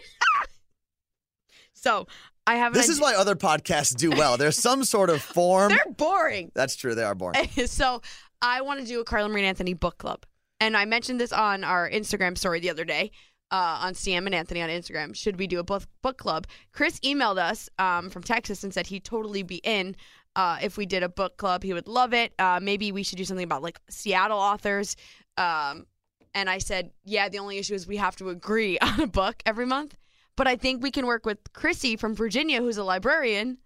[1.83, 2.07] So
[2.47, 2.73] I have.
[2.73, 4.37] this is why other podcasts do well.
[4.37, 5.69] There's some sort of form.
[5.85, 6.51] They're boring.
[6.55, 6.95] That's true.
[6.95, 7.49] They are boring.
[7.65, 8.01] so
[8.41, 10.25] I want to do a Carla Marie Anthony book club.
[10.59, 13.11] And I mentioned this on our Instagram story the other day
[13.51, 15.13] uh, on CM and Anthony on Instagram.
[15.13, 16.47] Should we do a book, book club?
[16.71, 19.95] Chris emailed us um, from Texas and said he'd totally be in
[20.37, 21.63] uh, if we did a book club.
[21.63, 22.33] He would love it.
[22.39, 24.95] Uh, maybe we should do something about like Seattle authors.
[25.37, 25.85] Um,
[26.33, 29.43] and I said, yeah, the only issue is we have to agree on a book
[29.45, 29.97] every month.
[30.35, 33.59] But I think we can work with Chrissy from Virginia, who's a librarian,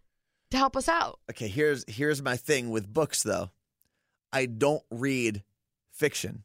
[0.52, 1.20] to help us out.
[1.30, 3.52] Okay, here's here's my thing with books though.
[4.34, 5.44] I don't read
[5.94, 6.44] fiction.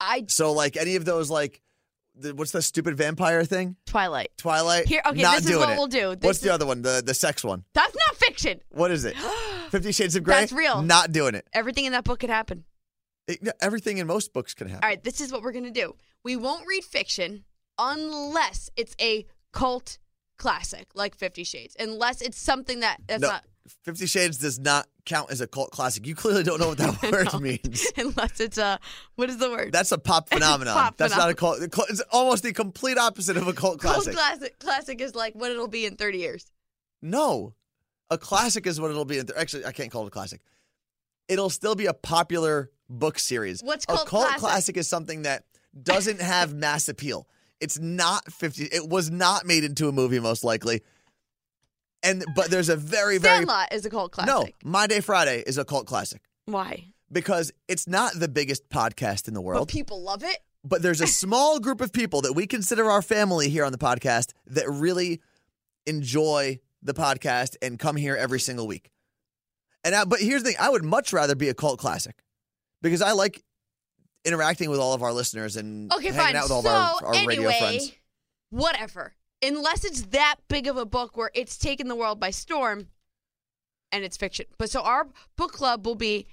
[0.00, 1.60] I So like any of those like
[2.14, 3.76] the, what's the stupid vampire thing?
[3.86, 4.30] Twilight.
[4.36, 4.86] Twilight.
[4.86, 5.76] Here, okay, not this is what it.
[5.76, 6.14] we'll do.
[6.16, 6.82] This what's is- the other one?
[6.82, 7.64] The the sex one.
[7.74, 8.60] That's not fiction.
[8.70, 9.16] What is it?
[9.70, 10.34] Fifty Shades of Grey.
[10.40, 10.82] That's real.
[10.82, 11.46] Not doing it.
[11.52, 12.64] Everything in that book could happen.
[13.26, 14.84] It- Everything in most books can happen.
[14.84, 15.94] All right, this is what we're going to do.
[16.24, 17.44] We won't read fiction
[17.78, 19.98] unless it's a cult
[20.38, 21.76] classic like 50 Shades.
[21.78, 23.44] Unless it's something that that's no, not
[23.84, 26.06] Fifty Shades does not count as a cult classic.
[26.06, 27.38] You clearly don't know what that word No.
[27.38, 27.86] means.
[27.98, 28.78] unless it's a
[29.16, 29.72] what is the word?
[29.72, 30.74] That's a pop phenomenon.
[30.74, 31.58] Pop That's not a cult.
[31.60, 34.14] It's almost the complete opposite of a cult cult classic.
[34.14, 36.50] classic classic is like what it'll be in 30 years.
[37.02, 37.54] No,
[38.10, 39.18] a classic is what it'll be.
[39.18, 40.40] In th- actually, I can't call it a classic.
[41.28, 43.60] It'll still be a popular book series.
[43.62, 44.40] What's a cult cult classic?
[44.40, 45.44] classic is something that
[45.80, 47.28] doesn't have mass appeal.
[47.60, 48.64] It's not fifty.
[48.64, 50.82] It was not made into a movie, most likely.
[52.02, 54.54] And but there's a very very Sandlot is a cult classic.
[54.64, 54.70] no.
[54.70, 56.84] My Day Friday is a cult classic Why?
[57.10, 59.66] because it's not the biggest podcast in the world.
[59.66, 60.38] But people love it.
[60.62, 63.78] but there's a small group of people that we consider our family here on the
[63.78, 65.20] podcast that really
[65.86, 68.92] enjoy the podcast and come here every single week.
[69.82, 72.16] And I, but here's the thing: I would much rather be a cult classic
[72.80, 73.42] because I like
[74.28, 76.36] interacting with all of our listeners and Okay, hanging fine.
[76.36, 77.92] out with all so of our, our anyway, radio friends.
[78.50, 79.14] whatever.
[79.42, 82.88] Unless it's that big of a book where it's taken the world by storm,
[83.92, 84.46] and it's fiction.
[84.58, 86.26] But so our book club will be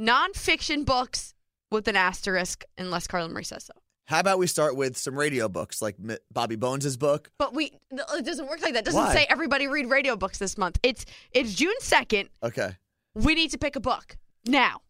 [0.00, 1.34] nonfiction books
[1.70, 3.72] with an asterisk, unless Carla Marie says so.
[4.06, 5.96] How about we start with some radio books like
[6.32, 7.30] Bobby Bones' book?
[7.38, 8.80] But we it doesn't work like that.
[8.80, 9.12] It doesn't Why?
[9.14, 10.78] say everybody read radio books this month.
[10.84, 12.28] It's it's June second.
[12.42, 12.76] Okay.
[13.14, 14.80] We need to pick a book now.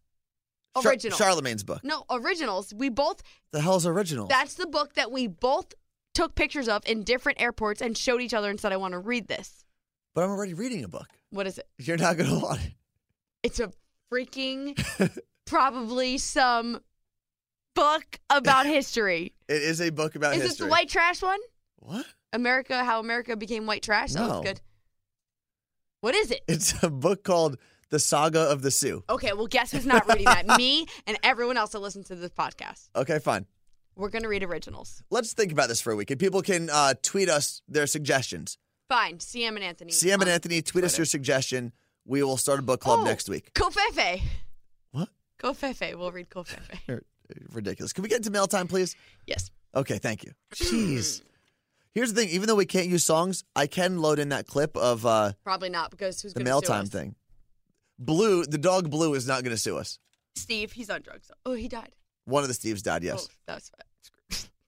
[0.81, 1.83] Char- Charlemagne's book.
[1.83, 2.73] no originals.
[2.73, 3.21] We both.
[3.51, 4.27] The hell's original?
[4.27, 5.73] That's the book that we both
[6.13, 8.99] took pictures of in different airports and showed each other and said, "I want to
[8.99, 9.63] read this."
[10.13, 11.07] but I'm already reading a book.
[11.29, 11.67] What is it?
[11.77, 12.71] You're not going to want it.
[13.43, 13.71] It's a
[14.11, 14.75] freaking
[15.45, 16.81] probably some
[17.75, 19.33] book about history.
[19.47, 20.45] It is a book about is history.
[20.45, 21.39] Is this the white trash one?
[21.77, 22.05] What?
[22.33, 24.13] America, how America became white trash?
[24.13, 24.39] That No.
[24.39, 24.61] was good.
[26.01, 26.41] What is it?
[26.47, 27.57] It's a book called
[27.89, 29.03] The Saga of the Sioux.
[29.09, 30.45] Okay, well, guess who's not reading that?
[30.57, 32.89] Me and everyone else that listens to this podcast.
[32.95, 33.45] Okay, fine.
[33.95, 35.01] We're going to read originals.
[35.09, 36.11] Let's think about this for a week.
[36.11, 38.57] And people can uh, tweet us their suggestions.
[38.89, 39.17] Fine.
[39.19, 39.91] CM and Anthony.
[39.91, 41.01] CM and Anthony, tweet us Twitter.
[41.01, 41.71] your suggestion.
[42.05, 43.53] We will start a book club Oh, next week.
[43.53, 44.21] Covfefe.
[44.91, 45.09] What?
[45.39, 45.95] Covfefe.
[45.97, 46.59] We'll read Covfefe.
[46.87, 47.01] You're-
[47.51, 47.91] Ridiculous.
[47.91, 48.95] Can we get into mail time, please?
[49.25, 49.51] Yes.
[49.75, 50.31] Okay, thank you.
[50.55, 51.21] Jeez.
[51.93, 52.29] Here's the thing.
[52.29, 55.67] Even though we can't use songs, I can load in that clip of uh, Probably
[55.69, 57.15] not because who's the going to mail time thing.
[57.99, 59.99] Blue, the dog Blue, is not going to sue us.
[60.35, 61.31] Steve, he's on drugs.
[61.45, 61.95] Oh, he died.
[62.25, 63.27] One of the Steves died, yes.
[63.29, 63.86] Oh, that's fine.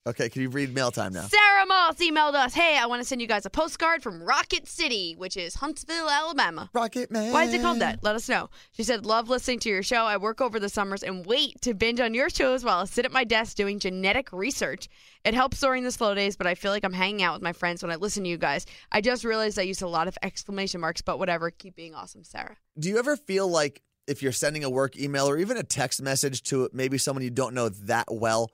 [0.07, 1.23] Okay, can you read mail time now?
[1.23, 4.65] Sarah Moss emailed us, "Hey, I want to send you guys a postcard from Rocket
[4.65, 6.69] City, which is Huntsville, Alabama.
[6.73, 7.33] Rocket Man.
[7.33, 8.01] Why is it called that?
[8.01, 10.05] Let us know." She said, "Love listening to your show.
[10.05, 13.03] I work over the summers and wait to binge on your shows while I sit
[13.03, 14.87] at my desk doing genetic research.
[15.25, 17.53] It helps during the slow days, but I feel like I'm hanging out with my
[17.53, 18.65] friends when I listen to you guys.
[18.93, 21.51] I just realized I used a lot of exclamation marks, but whatever.
[21.51, 25.29] Keep being awesome, Sarah." Do you ever feel like if you're sending a work email
[25.29, 28.49] or even a text message to maybe someone you don't know that well,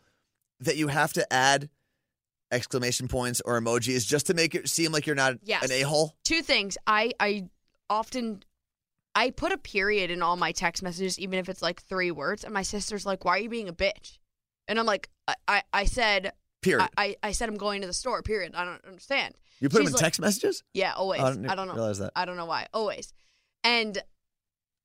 [0.62, 1.70] that you have to add
[2.52, 5.64] exclamation points or emojis just to make it seem like you're not Yes.
[5.66, 6.16] an a hole?
[6.24, 6.78] two things.
[6.88, 7.50] I I
[7.90, 8.44] often
[9.16, 12.44] I put a period in all my text messages, even if it's like three words.
[12.44, 14.18] And my sister's like, "Why are you being a bitch?"
[14.68, 16.90] And I'm like, "I I, I said Period.
[16.98, 18.22] I, I said I'm going to the store.
[18.22, 18.54] Period.
[18.56, 20.64] I don't understand." you put them in like- text messages?
[20.74, 21.22] Yeah, always.
[21.22, 21.74] I I don't, know.
[21.76, 22.12] realize that.
[22.16, 22.68] I don't know why.
[22.74, 23.14] Always.
[23.64, 23.98] And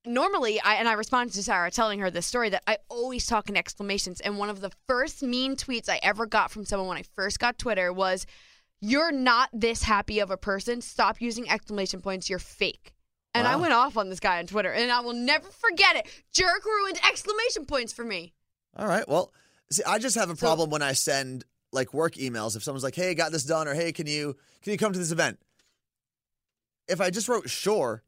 [0.04, 3.48] normally, I and I responded to Sarah telling her this story that I always talk
[3.48, 4.20] in exclamations.
[4.20, 7.38] And one of the first mean tweets I ever got from someone when I first
[7.38, 8.26] got Twitter was,
[8.80, 10.80] "You're not this happy of a person.
[10.80, 12.30] Stop using exclamation points.
[12.30, 12.94] You're fake."
[13.32, 16.08] And I went off on this guy on Twitter, and I will never forget it.
[16.32, 18.34] Jerk ruined exclamation points for me.
[18.76, 19.08] All right.
[19.08, 19.32] Well,
[19.70, 22.56] see, I just have a problem when I send like work emails.
[22.56, 24.98] If someone's like, "Hey, got this done," or "Hey, can you can you come to
[24.98, 25.38] this event?"
[26.88, 28.02] If I just wrote "sure,"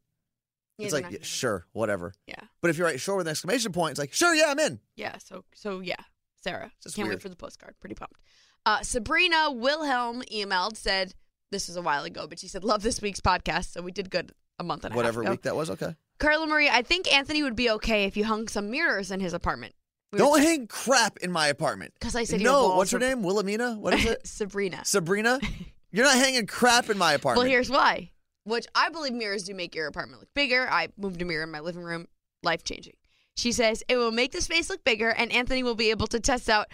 [0.85, 2.13] It's like yeah, sure, whatever.
[2.27, 2.35] Yeah.
[2.61, 4.79] But if you write "sure" with an exclamation point, it's like, "Sure, yeah, I'm in."
[4.95, 5.95] Yeah, so so yeah,
[6.43, 6.71] Sarah.
[6.81, 7.17] Just Can't weird.
[7.17, 7.75] wait for the postcard.
[7.79, 8.19] Pretty pumped.
[8.65, 11.13] Uh, Sabrina Wilhelm emailed said
[11.51, 13.71] this was a while ago, but she said love this week's podcast.
[13.71, 15.31] So we did good a month and a Whatever half ago.
[15.31, 15.95] week that was, okay.
[16.19, 19.33] Carla Marie, I think Anthony would be okay if you hung some mirrors in his
[19.33, 19.73] apartment.
[20.13, 21.93] We Don't hang crap in my apartment.
[21.99, 22.75] Because I said no.
[22.75, 23.23] What's her name?
[23.23, 23.73] Wilhelmina.
[23.79, 24.21] What is it?
[24.27, 24.85] Sabrina.
[24.85, 25.39] Sabrina.
[25.91, 27.43] You're not hanging crap in my apartment.
[27.43, 28.11] Well, here's why.
[28.45, 30.67] Which I believe mirrors do make your apartment look bigger.
[30.69, 32.07] I moved a mirror in my living room,
[32.43, 32.95] life changing.
[33.35, 36.19] She says it will make the space look bigger, and Anthony will be able to
[36.19, 36.67] test out.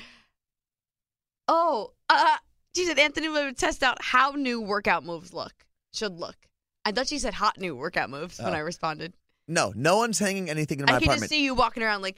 [1.47, 2.37] Oh, uh,
[2.75, 5.53] she said Anthony will be able to test out how new workout moves look
[5.93, 6.35] should look.
[6.85, 8.57] I thought she said hot new workout moves when Oh.
[8.57, 9.13] I responded.
[9.47, 11.09] no, no one's hanging anything in my apartment.
[11.11, 12.17] I can just see you walking around like,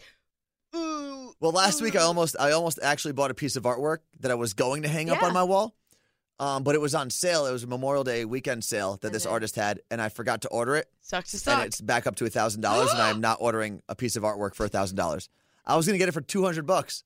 [0.76, 1.34] ooh.
[1.40, 4.36] Well, last week I almost I almost actually bought a piece of artwork that I
[4.36, 5.76] was going to hang up on my wall.
[6.39, 7.46] Um, but it was on sale.
[7.46, 10.10] It was a Memorial Day weekend sale that And this then- artist had, and I
[10.10, 10.89] forgot to order it.
[11.02, 11.67] sucks to say And suck.
[11.67, 14.24] it's back up to a thousand dollars, and I am not ordering a piece of
[14.24, 15.30] artwork for a thousand dollars.
[15.65, 17.04] I was going to get it for two hundred bucks,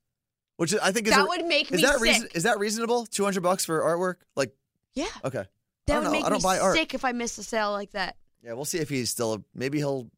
[0.56, 2.36] which I think is That a- would make is me that reason sick.
[2.36, 3.04] is that reasonable?
[3.04, 4.16] Two hundred bucks for artwork?
[4.36, 4.54] Like,
[4.94, 5.48] Yeah, okay, I that
[5.86, 6.10] don't would know.
[6.12, 6.74] make I don't me buy art.
[6.76, 8.16] sick if I missed a sale like that.
[8.42, 9.44] Yeah, we'll see if he's still.
[9.54, 10.08] Maybe he'll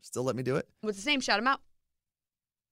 [0.00, 0.66] still let me do it.
[0.80, 1.20] What's his name?
[1.20, 1.60] Shout him out.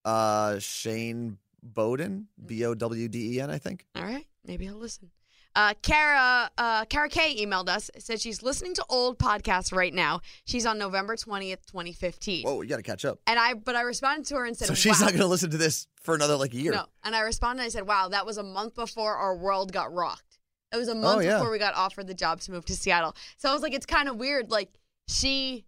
[0.04, 2.46] Uh, Shane Bowden, Mm.
[2.46, 3.86] B O W D E N, I think.
[3.94, 5.10] All right, maybe he'll listen.
[5.56, 7.90] Uh, Kara, uh, Kara K emailed us.
[7.98, 10.20] Said she's listening to old podcasts right now.
[10.44, 12.44] She's on November twentieth, twenty fifteen.
[12.44, 13.20] Whoa, you got to catch up.
[13.26, 15.06] And I, but I responded to her and said, So she's wow.
[15.06, 16.72] not going to listen to this for another like a year.
[16.72, 17.62] No, and I responded.
[17.62, 20.38] I said, "Wow, that was a month before our world got rocked."
[20.72, 21.38] It was a month Oh, yeah.
[21.38, 23.14] before we got offered the job to move to Seattle.
[23.36, 24.50] So I was like, it's kind of weird.
[24.50, 24.70] Like
[25.06, 25.64] she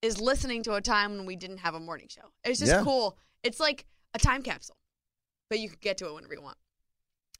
[0.00, 2.32] is listening to a time when we didn't have a morning show.
[2.42, 2.82] It's just Yeah.
[2.82, 3.18] cool.
[3.42, 4.76] It's like a time capsule,
[5.50, 6.56] but you can get to it whenever you want.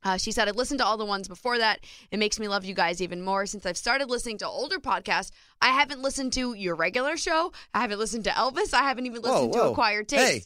[0.05, 1.81] Uh, she said, I listened to all the ones before that.
[2.11, 3.47] It makes me love you guys even more.
[3.47, 7.53] Since I've started listening to older podcasts, I haven't listened to your regular show.
[7.73, 8.75] I haven't listened to Elvis.
[8.75, 9.71] I haven't even Whoa, listened to whoa.
[9.73, 10.43] Acquired Hey,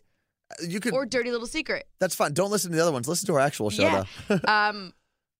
[0.66, 0.92] you could.
[0.92, 1.86] or Dirty Little Secret.
[1.98, 2.32] that's fine.
[2.34, 3.08] Don't listen to the other ones.
[3.08, 4.04] Listen to our actual show, yeah.
[4.28, 4.40] though.
[4.48, 4.92] um,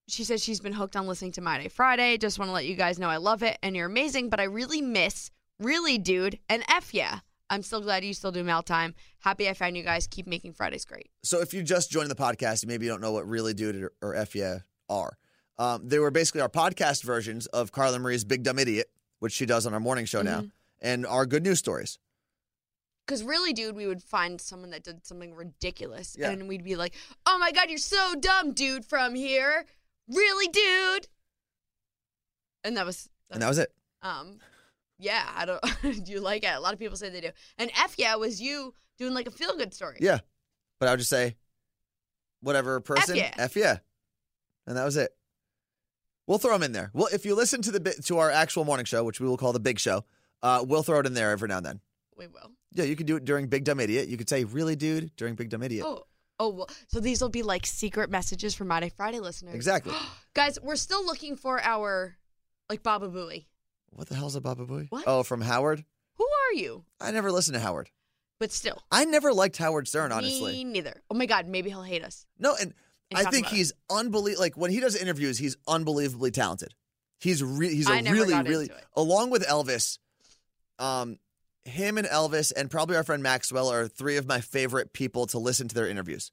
[0.09, 2.17] she says she's been hooked on listening to My Day Friday.
[2.17, 4.45] Just want to let you guys know I love it and you're amazing, but I
[4.45, 7.19] really miss Really Dude and F Yeah.
[7.49, 8.95] I'm still glad you still do mail time.
[9.21, 10.07] Happy I found you guys.
[10.07, 11.11] Keep making Fridays great.
[11.23, 13.93] So if you just joined the podcast, maybe you don't know what Really Dude or,
[14.03, 15.17] or F Yeah are.
[15.59, 19.47] Um, they were basically our podcast versions of Carla Marie's Big Dumb Idiot, which she
[19.47, 20.51] does on our morning show now, Mhm.
[20.81, 21.99] and our good news stories.
[23.07, 26.31] Because really, dude, we would find someone that did something ridiculous, Yeah.
[26.31, 26.93] and we'd be like,
[27.25, 29.65] "Oh my god, you're so dumb, dude!" From here,
[30.09, 31.07] really, dude.
[32.65, 33.73] And that was, And that was it.
[34.03, 34.41] um,
[34.99, 35.25] yeah.
[35.35, 35.63] I don't.
[36.05, 36.55] do you like it?
[36.55, 37.31] A lot of people say they do.
[37.59, 39.99] And F yeah was you doing like a feel good story.
[40.01, 40.19] Yeah.
[40.79, 41.37] But I would just say,
[42.41, 43.33] whatever person, yeah.
[43.39, 43.79] F yeah.
[44.67, 45.11] And that was it.
[46.27, 46.91] We'll throw them in there.
[46.93, 49.37] Well, if you listen to the bi- to our actual morning show, which we will
[49.37, 50.05] call the Big Show,
[50.43, 51.81] uh, we'll throw it in there every now and then.
[52.17, 52.51] We will.
[52.73, 54.09] Yeah, you can do it during Big Dumb Idiot.
[54.09, 55.85] You could say, "Really, dude," during Big Dumb Idiot.
[55.87, 56.05] Oh,
[56.41, 56.49] oh.
[56.51, 59.55] Well, so these will be like secret messages for My Day Friday listeners.
[59.55, 59.95] Exactly.
[60.35, 62.17] Guys, we're still looking for our
[62.69, 63.47] like Baba Booey.
[63.97, 64.87] What the hell's a Baba Booey?
[64.91, 65.05] What?
[65.07, 65.85] Oh, from Howard.
[66.17, 66.85] Who are you?
[67.01, 67.91] I never listened to Howard.
[68.39, 70.65] But still, I never liked Howard Stern, me honestly.
[70.65, 71.03] neither.
[71.11, 72.27] Oh my God, maybe he'll hate us.
[72.39, 72.75] No, and,
[73.11, 74.43] And I think he's unbelievable.
[74.43, 76.75] Like when he does interviews, he's unbelievably talented.
[77.19, 79.99] He's re- he's a I never really really along with Elvis.
[80.79, 81.19] Um,
[81.65, 85.39] him and Elvis and probably our friend Maxwell are three of my favorite people to
[85.39, 86.31] listen to their interviews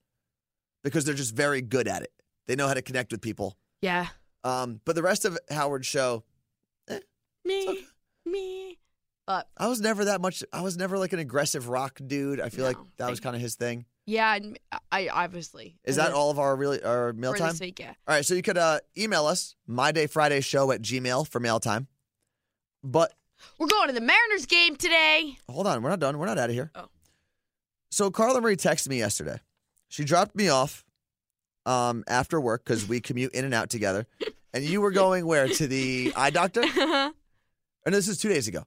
[0.84, 2.12] because they're just very good at it.
[2.48, 3.58] They know how to connect with people.
[3.82, 4.08] Yeah.
[4.44, 6.26] Um, but the rest of Howard's show,
[7.46, 7.86] Me,
[8.26, 8.80] me.
[9.28, 10.44] But I was never that much.
[10.52, 12.40] I was never like an aggressive rock dude.
[12.42, 13.86] I feel like No, that was kind of his thing.
[14.06, 14.60] yeah, and
[14.92, 17.50] I obviously Is that all of our really our mail time?
[17.52, 17.80] this week?
[17.80, 17.94] Yeah.
[18.08, 21.88] All right, so you could uh, email us mydayfridayshow at gmail for mail time.
[22.84, 23.14] But
[23.58, 25.38] We're going to the Mariners game today.
[25.50, 26.18] hold on, we're not done.
[26.20, 26.72] We're not out of here.
[26.76, 26.90] Oh.
[27.92, 29.40] So Carla Marie texted me yesterday.
[29.88, 30.84] She dropped me off
[31.66, 34.06] um, after work because we commute in and out together.
[34.54, 35.48] And you were going where?
[35.48, 36.64] To the eye doctor?
[37.86, 38.64] And this is two days ago.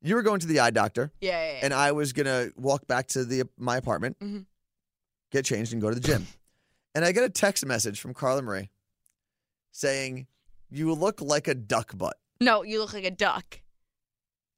[0.00, 1.58] You were going to the eye doctor, Yeah, yeah, yeah.
[1.64, 4.46] and I was gonna walk back to the my apartment, Mhm.
[5.32, 6.26] get changed, and go to the gym.
[6.94, 8.70] and I get a text message from Carla Marie
[9.72, 10.26] saying,
[10.70, 13.60] "You look like a duck butt." no, you look like a duck.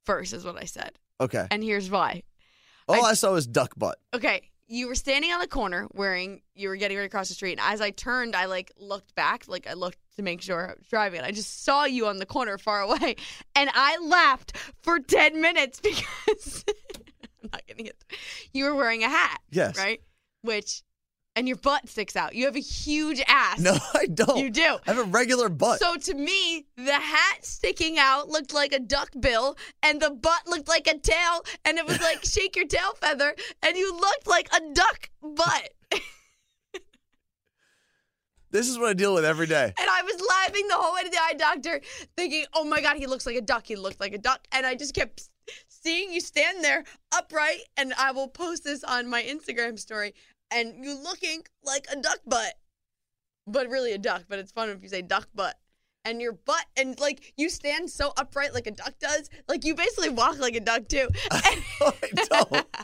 [0.05, 1.47] First is what I said, Okay.
[1.49, 2.23] and here's why.
[2.87, 3.99] All I, saw was duck butt.
[4.13, 7.33] Okay, you were standing on the corner wearing, you were getting ready to cross the
[7.35, 7.53] street.
[7.53, 10.73] And as I turned, I like looked back, like I looked to make sure I
[10.73, 11.21] was driving.
[11.21, 13.15] I just saw you on the corner far away.
[13.55, 16.63] And I laughed for 10 minutes because
[17.43, 18.03] I'm not getting it.
[18.53, 19.41] You were wearing a hat.
[19.51, 19.77] Yes.
[19.77, 20.01] Right?
[20.43, 20.83] Which,
[21.35, 22.35] and your butt sticks out.
[22.35, 23.59] You have a huge ass.
[23.59, 24.37] No, I don't.
[24.37, 24.77] You do.
[24.85, 25.79] I have a regular butt.
[25.79, 30.47] So to me, the hat sticking out looked like a duck bill, and the butt
[30.47, 34.27] looked like a tail, and it was like shake your tail feather, and you looked
[34.27, 35.73] like a duck butt.
[38.51, 39.65] This is what I deal with every day.
[39.65, 41.81] And I was laughing the whole way to the eye doctor,
[42.15, 43.65] thinking, "Oh my god, he looks like a duck.
[43.65, 45.29] He looked like a duck." And I just kept
[45.67, 50.13] seeing you stand there upright, and I will post this on my Instagram story,
[50.51, 52.53] and you looking like a duck butt,
[53.47, 54.23] but really a duck.
[54.27, 55.57] But it's fun if you say duck butt.
[56.03, 59.75] And your butt, and like you stand so upright like a duck does, like you
[59.75, 61.07] basically walk like a duck too.
[61.31, 62.63] I.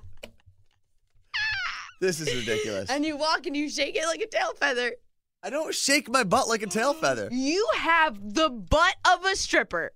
[2.00, 2.92] This is ridiculous.
[2.92, 4.94] and you walk and you shake it like a tail feather.
[5.44, 7.30] I don't shake my butt like a tail feather.
[7.32, 9.92] You have the butt of a stripper.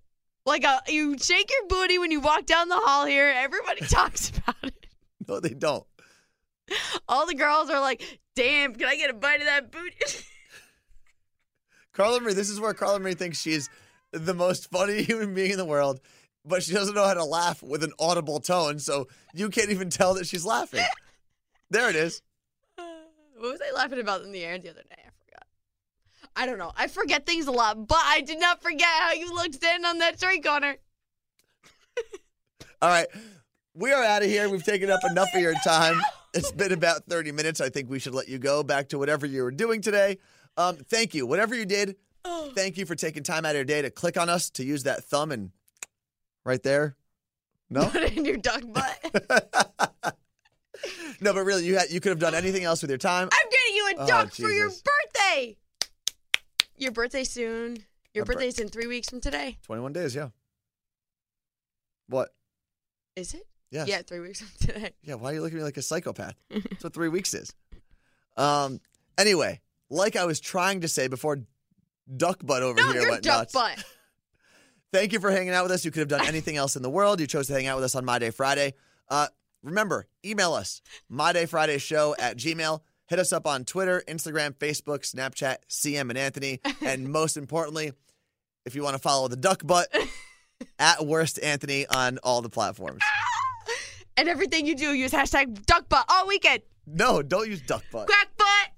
[0.45, 3.31] Like a you shake your booty when you walk down the hall here.
[3.35, 4.87] Everybody talks about it.
[5.27, 5.85] No, they don't.
[7.07, 9.95] All the girls are like, "Damn, can I get a bite of that booty?"
[11.93, 13.69] Carla Marie, this is where Carla Marie thinks she's
[14.11, 15.99] the most funny human being in the world,
[16.45, 19.89] but she doesn't know how to laugh with an audible tone, so you can't even
[19.89, 20.85] tell that she's laughing.
[21.69, 22.21] There it is.
[22.75, 25.00] what was I laughing about in the air the other day?
[26.35, 26.71] I don't know.
[26.75, 29.97] I forget things a lot, but I did not forget how you looked standing on
[29.99, 30.75] that street corner.
[32.81, 33.07] All right.
[33.73, 34.49] We are out of here.
[34.49, 36.01] We've taken up enough of your time.
[36.33, 37.61] It's been about 30 minutes.
[37.61, 40.17] I think we should let you go back to whatever you were doing today.
[40.57, 41.25] Um, thank you.
[41.25, 41.95] Whatever you did,
[42.55, 44.83] thank you for taking time out of your day to click on us, to use
[44.83, 45.51] that thumb and
[46.45, 46.95] right there.
[47.69, 47.87] No?
[47.87, 49.35] Put it in your duck butt.
[51.21, 53.29] no, but really, you had, you could have done anything else with your time.
[53.31, 55.57] I'm getting you a Oh, duck for your birthday.
[56.81, 57.77] Your birthday soon.
[58.15, 59.59] Your My birthday's in three weeks from today.
[59.67, 60.29] 21 days, yeah.
[62.07, 62.29] What?
[63.15, 63.43] Is it?
[63.69, 63.87] Yes.
[63.87, 64.89] Yeah, three weeks from today.
[65.03, 66.33] Yeah, why are you looking at me like a psychopath?
[66.49, 67.53] That's what three weeks is.
[68.35, 68.79] Um.
[69.17, 69.61] Anyway,
[69.91, 71.41] like I was trying to say before
[72.17, 73.53] Duck Butt over No, here you're went duck nuts.
[73.53, 73.83] butt.
[74.93, 75.85] Thank you for hanging out with us.
[75.85, 77.19] You could have done anything else in the world.
[77.21, 78.73] You chose to hang out with us on My Day Friday.
[79.07, 79.27] Uh,
[79.63, 82.81] remember, email us, My Day Friday Show at Gmail.
[83.11, 86.61] Hit us up on Twitter, Instagram, Facebook, Snapchat, CM and Anthony.
[86.81, 87.91] And most importantly,
[88.65, 89.93] if you want to follow the duck butt,
[90.79, 93.03] at Worst Anthony on all the platforms.
[94.17, 96.61] And everything you do, use hashtag duck butt all weekend.
[96.85, 98.07] No, don't use duck butt.
[98.07, 98.69] Quack butt.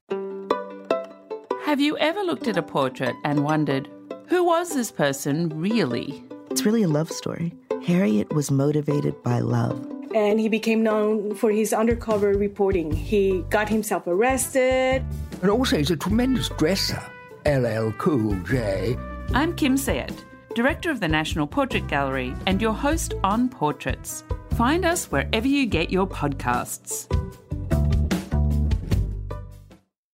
[1.65, 3.89] Have you ever looked at a portrait and wondered,
[4.29, 6.23] who was this person really?
[6.49, 7.53] It's really a love story.
[7.85, 9.92] Harriet was motivated by love.
[10.13, 12.91] And he became known for his undercover reporting.
[12.91, 15.03] He got himself arrested.
[15.41, 17.01] And also, he's a tremendous dresser.
[17.45, 18.95] LL Cool J.
[19.33, 20.23] I'm Kim Sajet,
[20.55, 24.23] Director of the National Portrait Gallery and your host on Portraits.
[24.51, 27.09] Find us wherever you get your podcasts.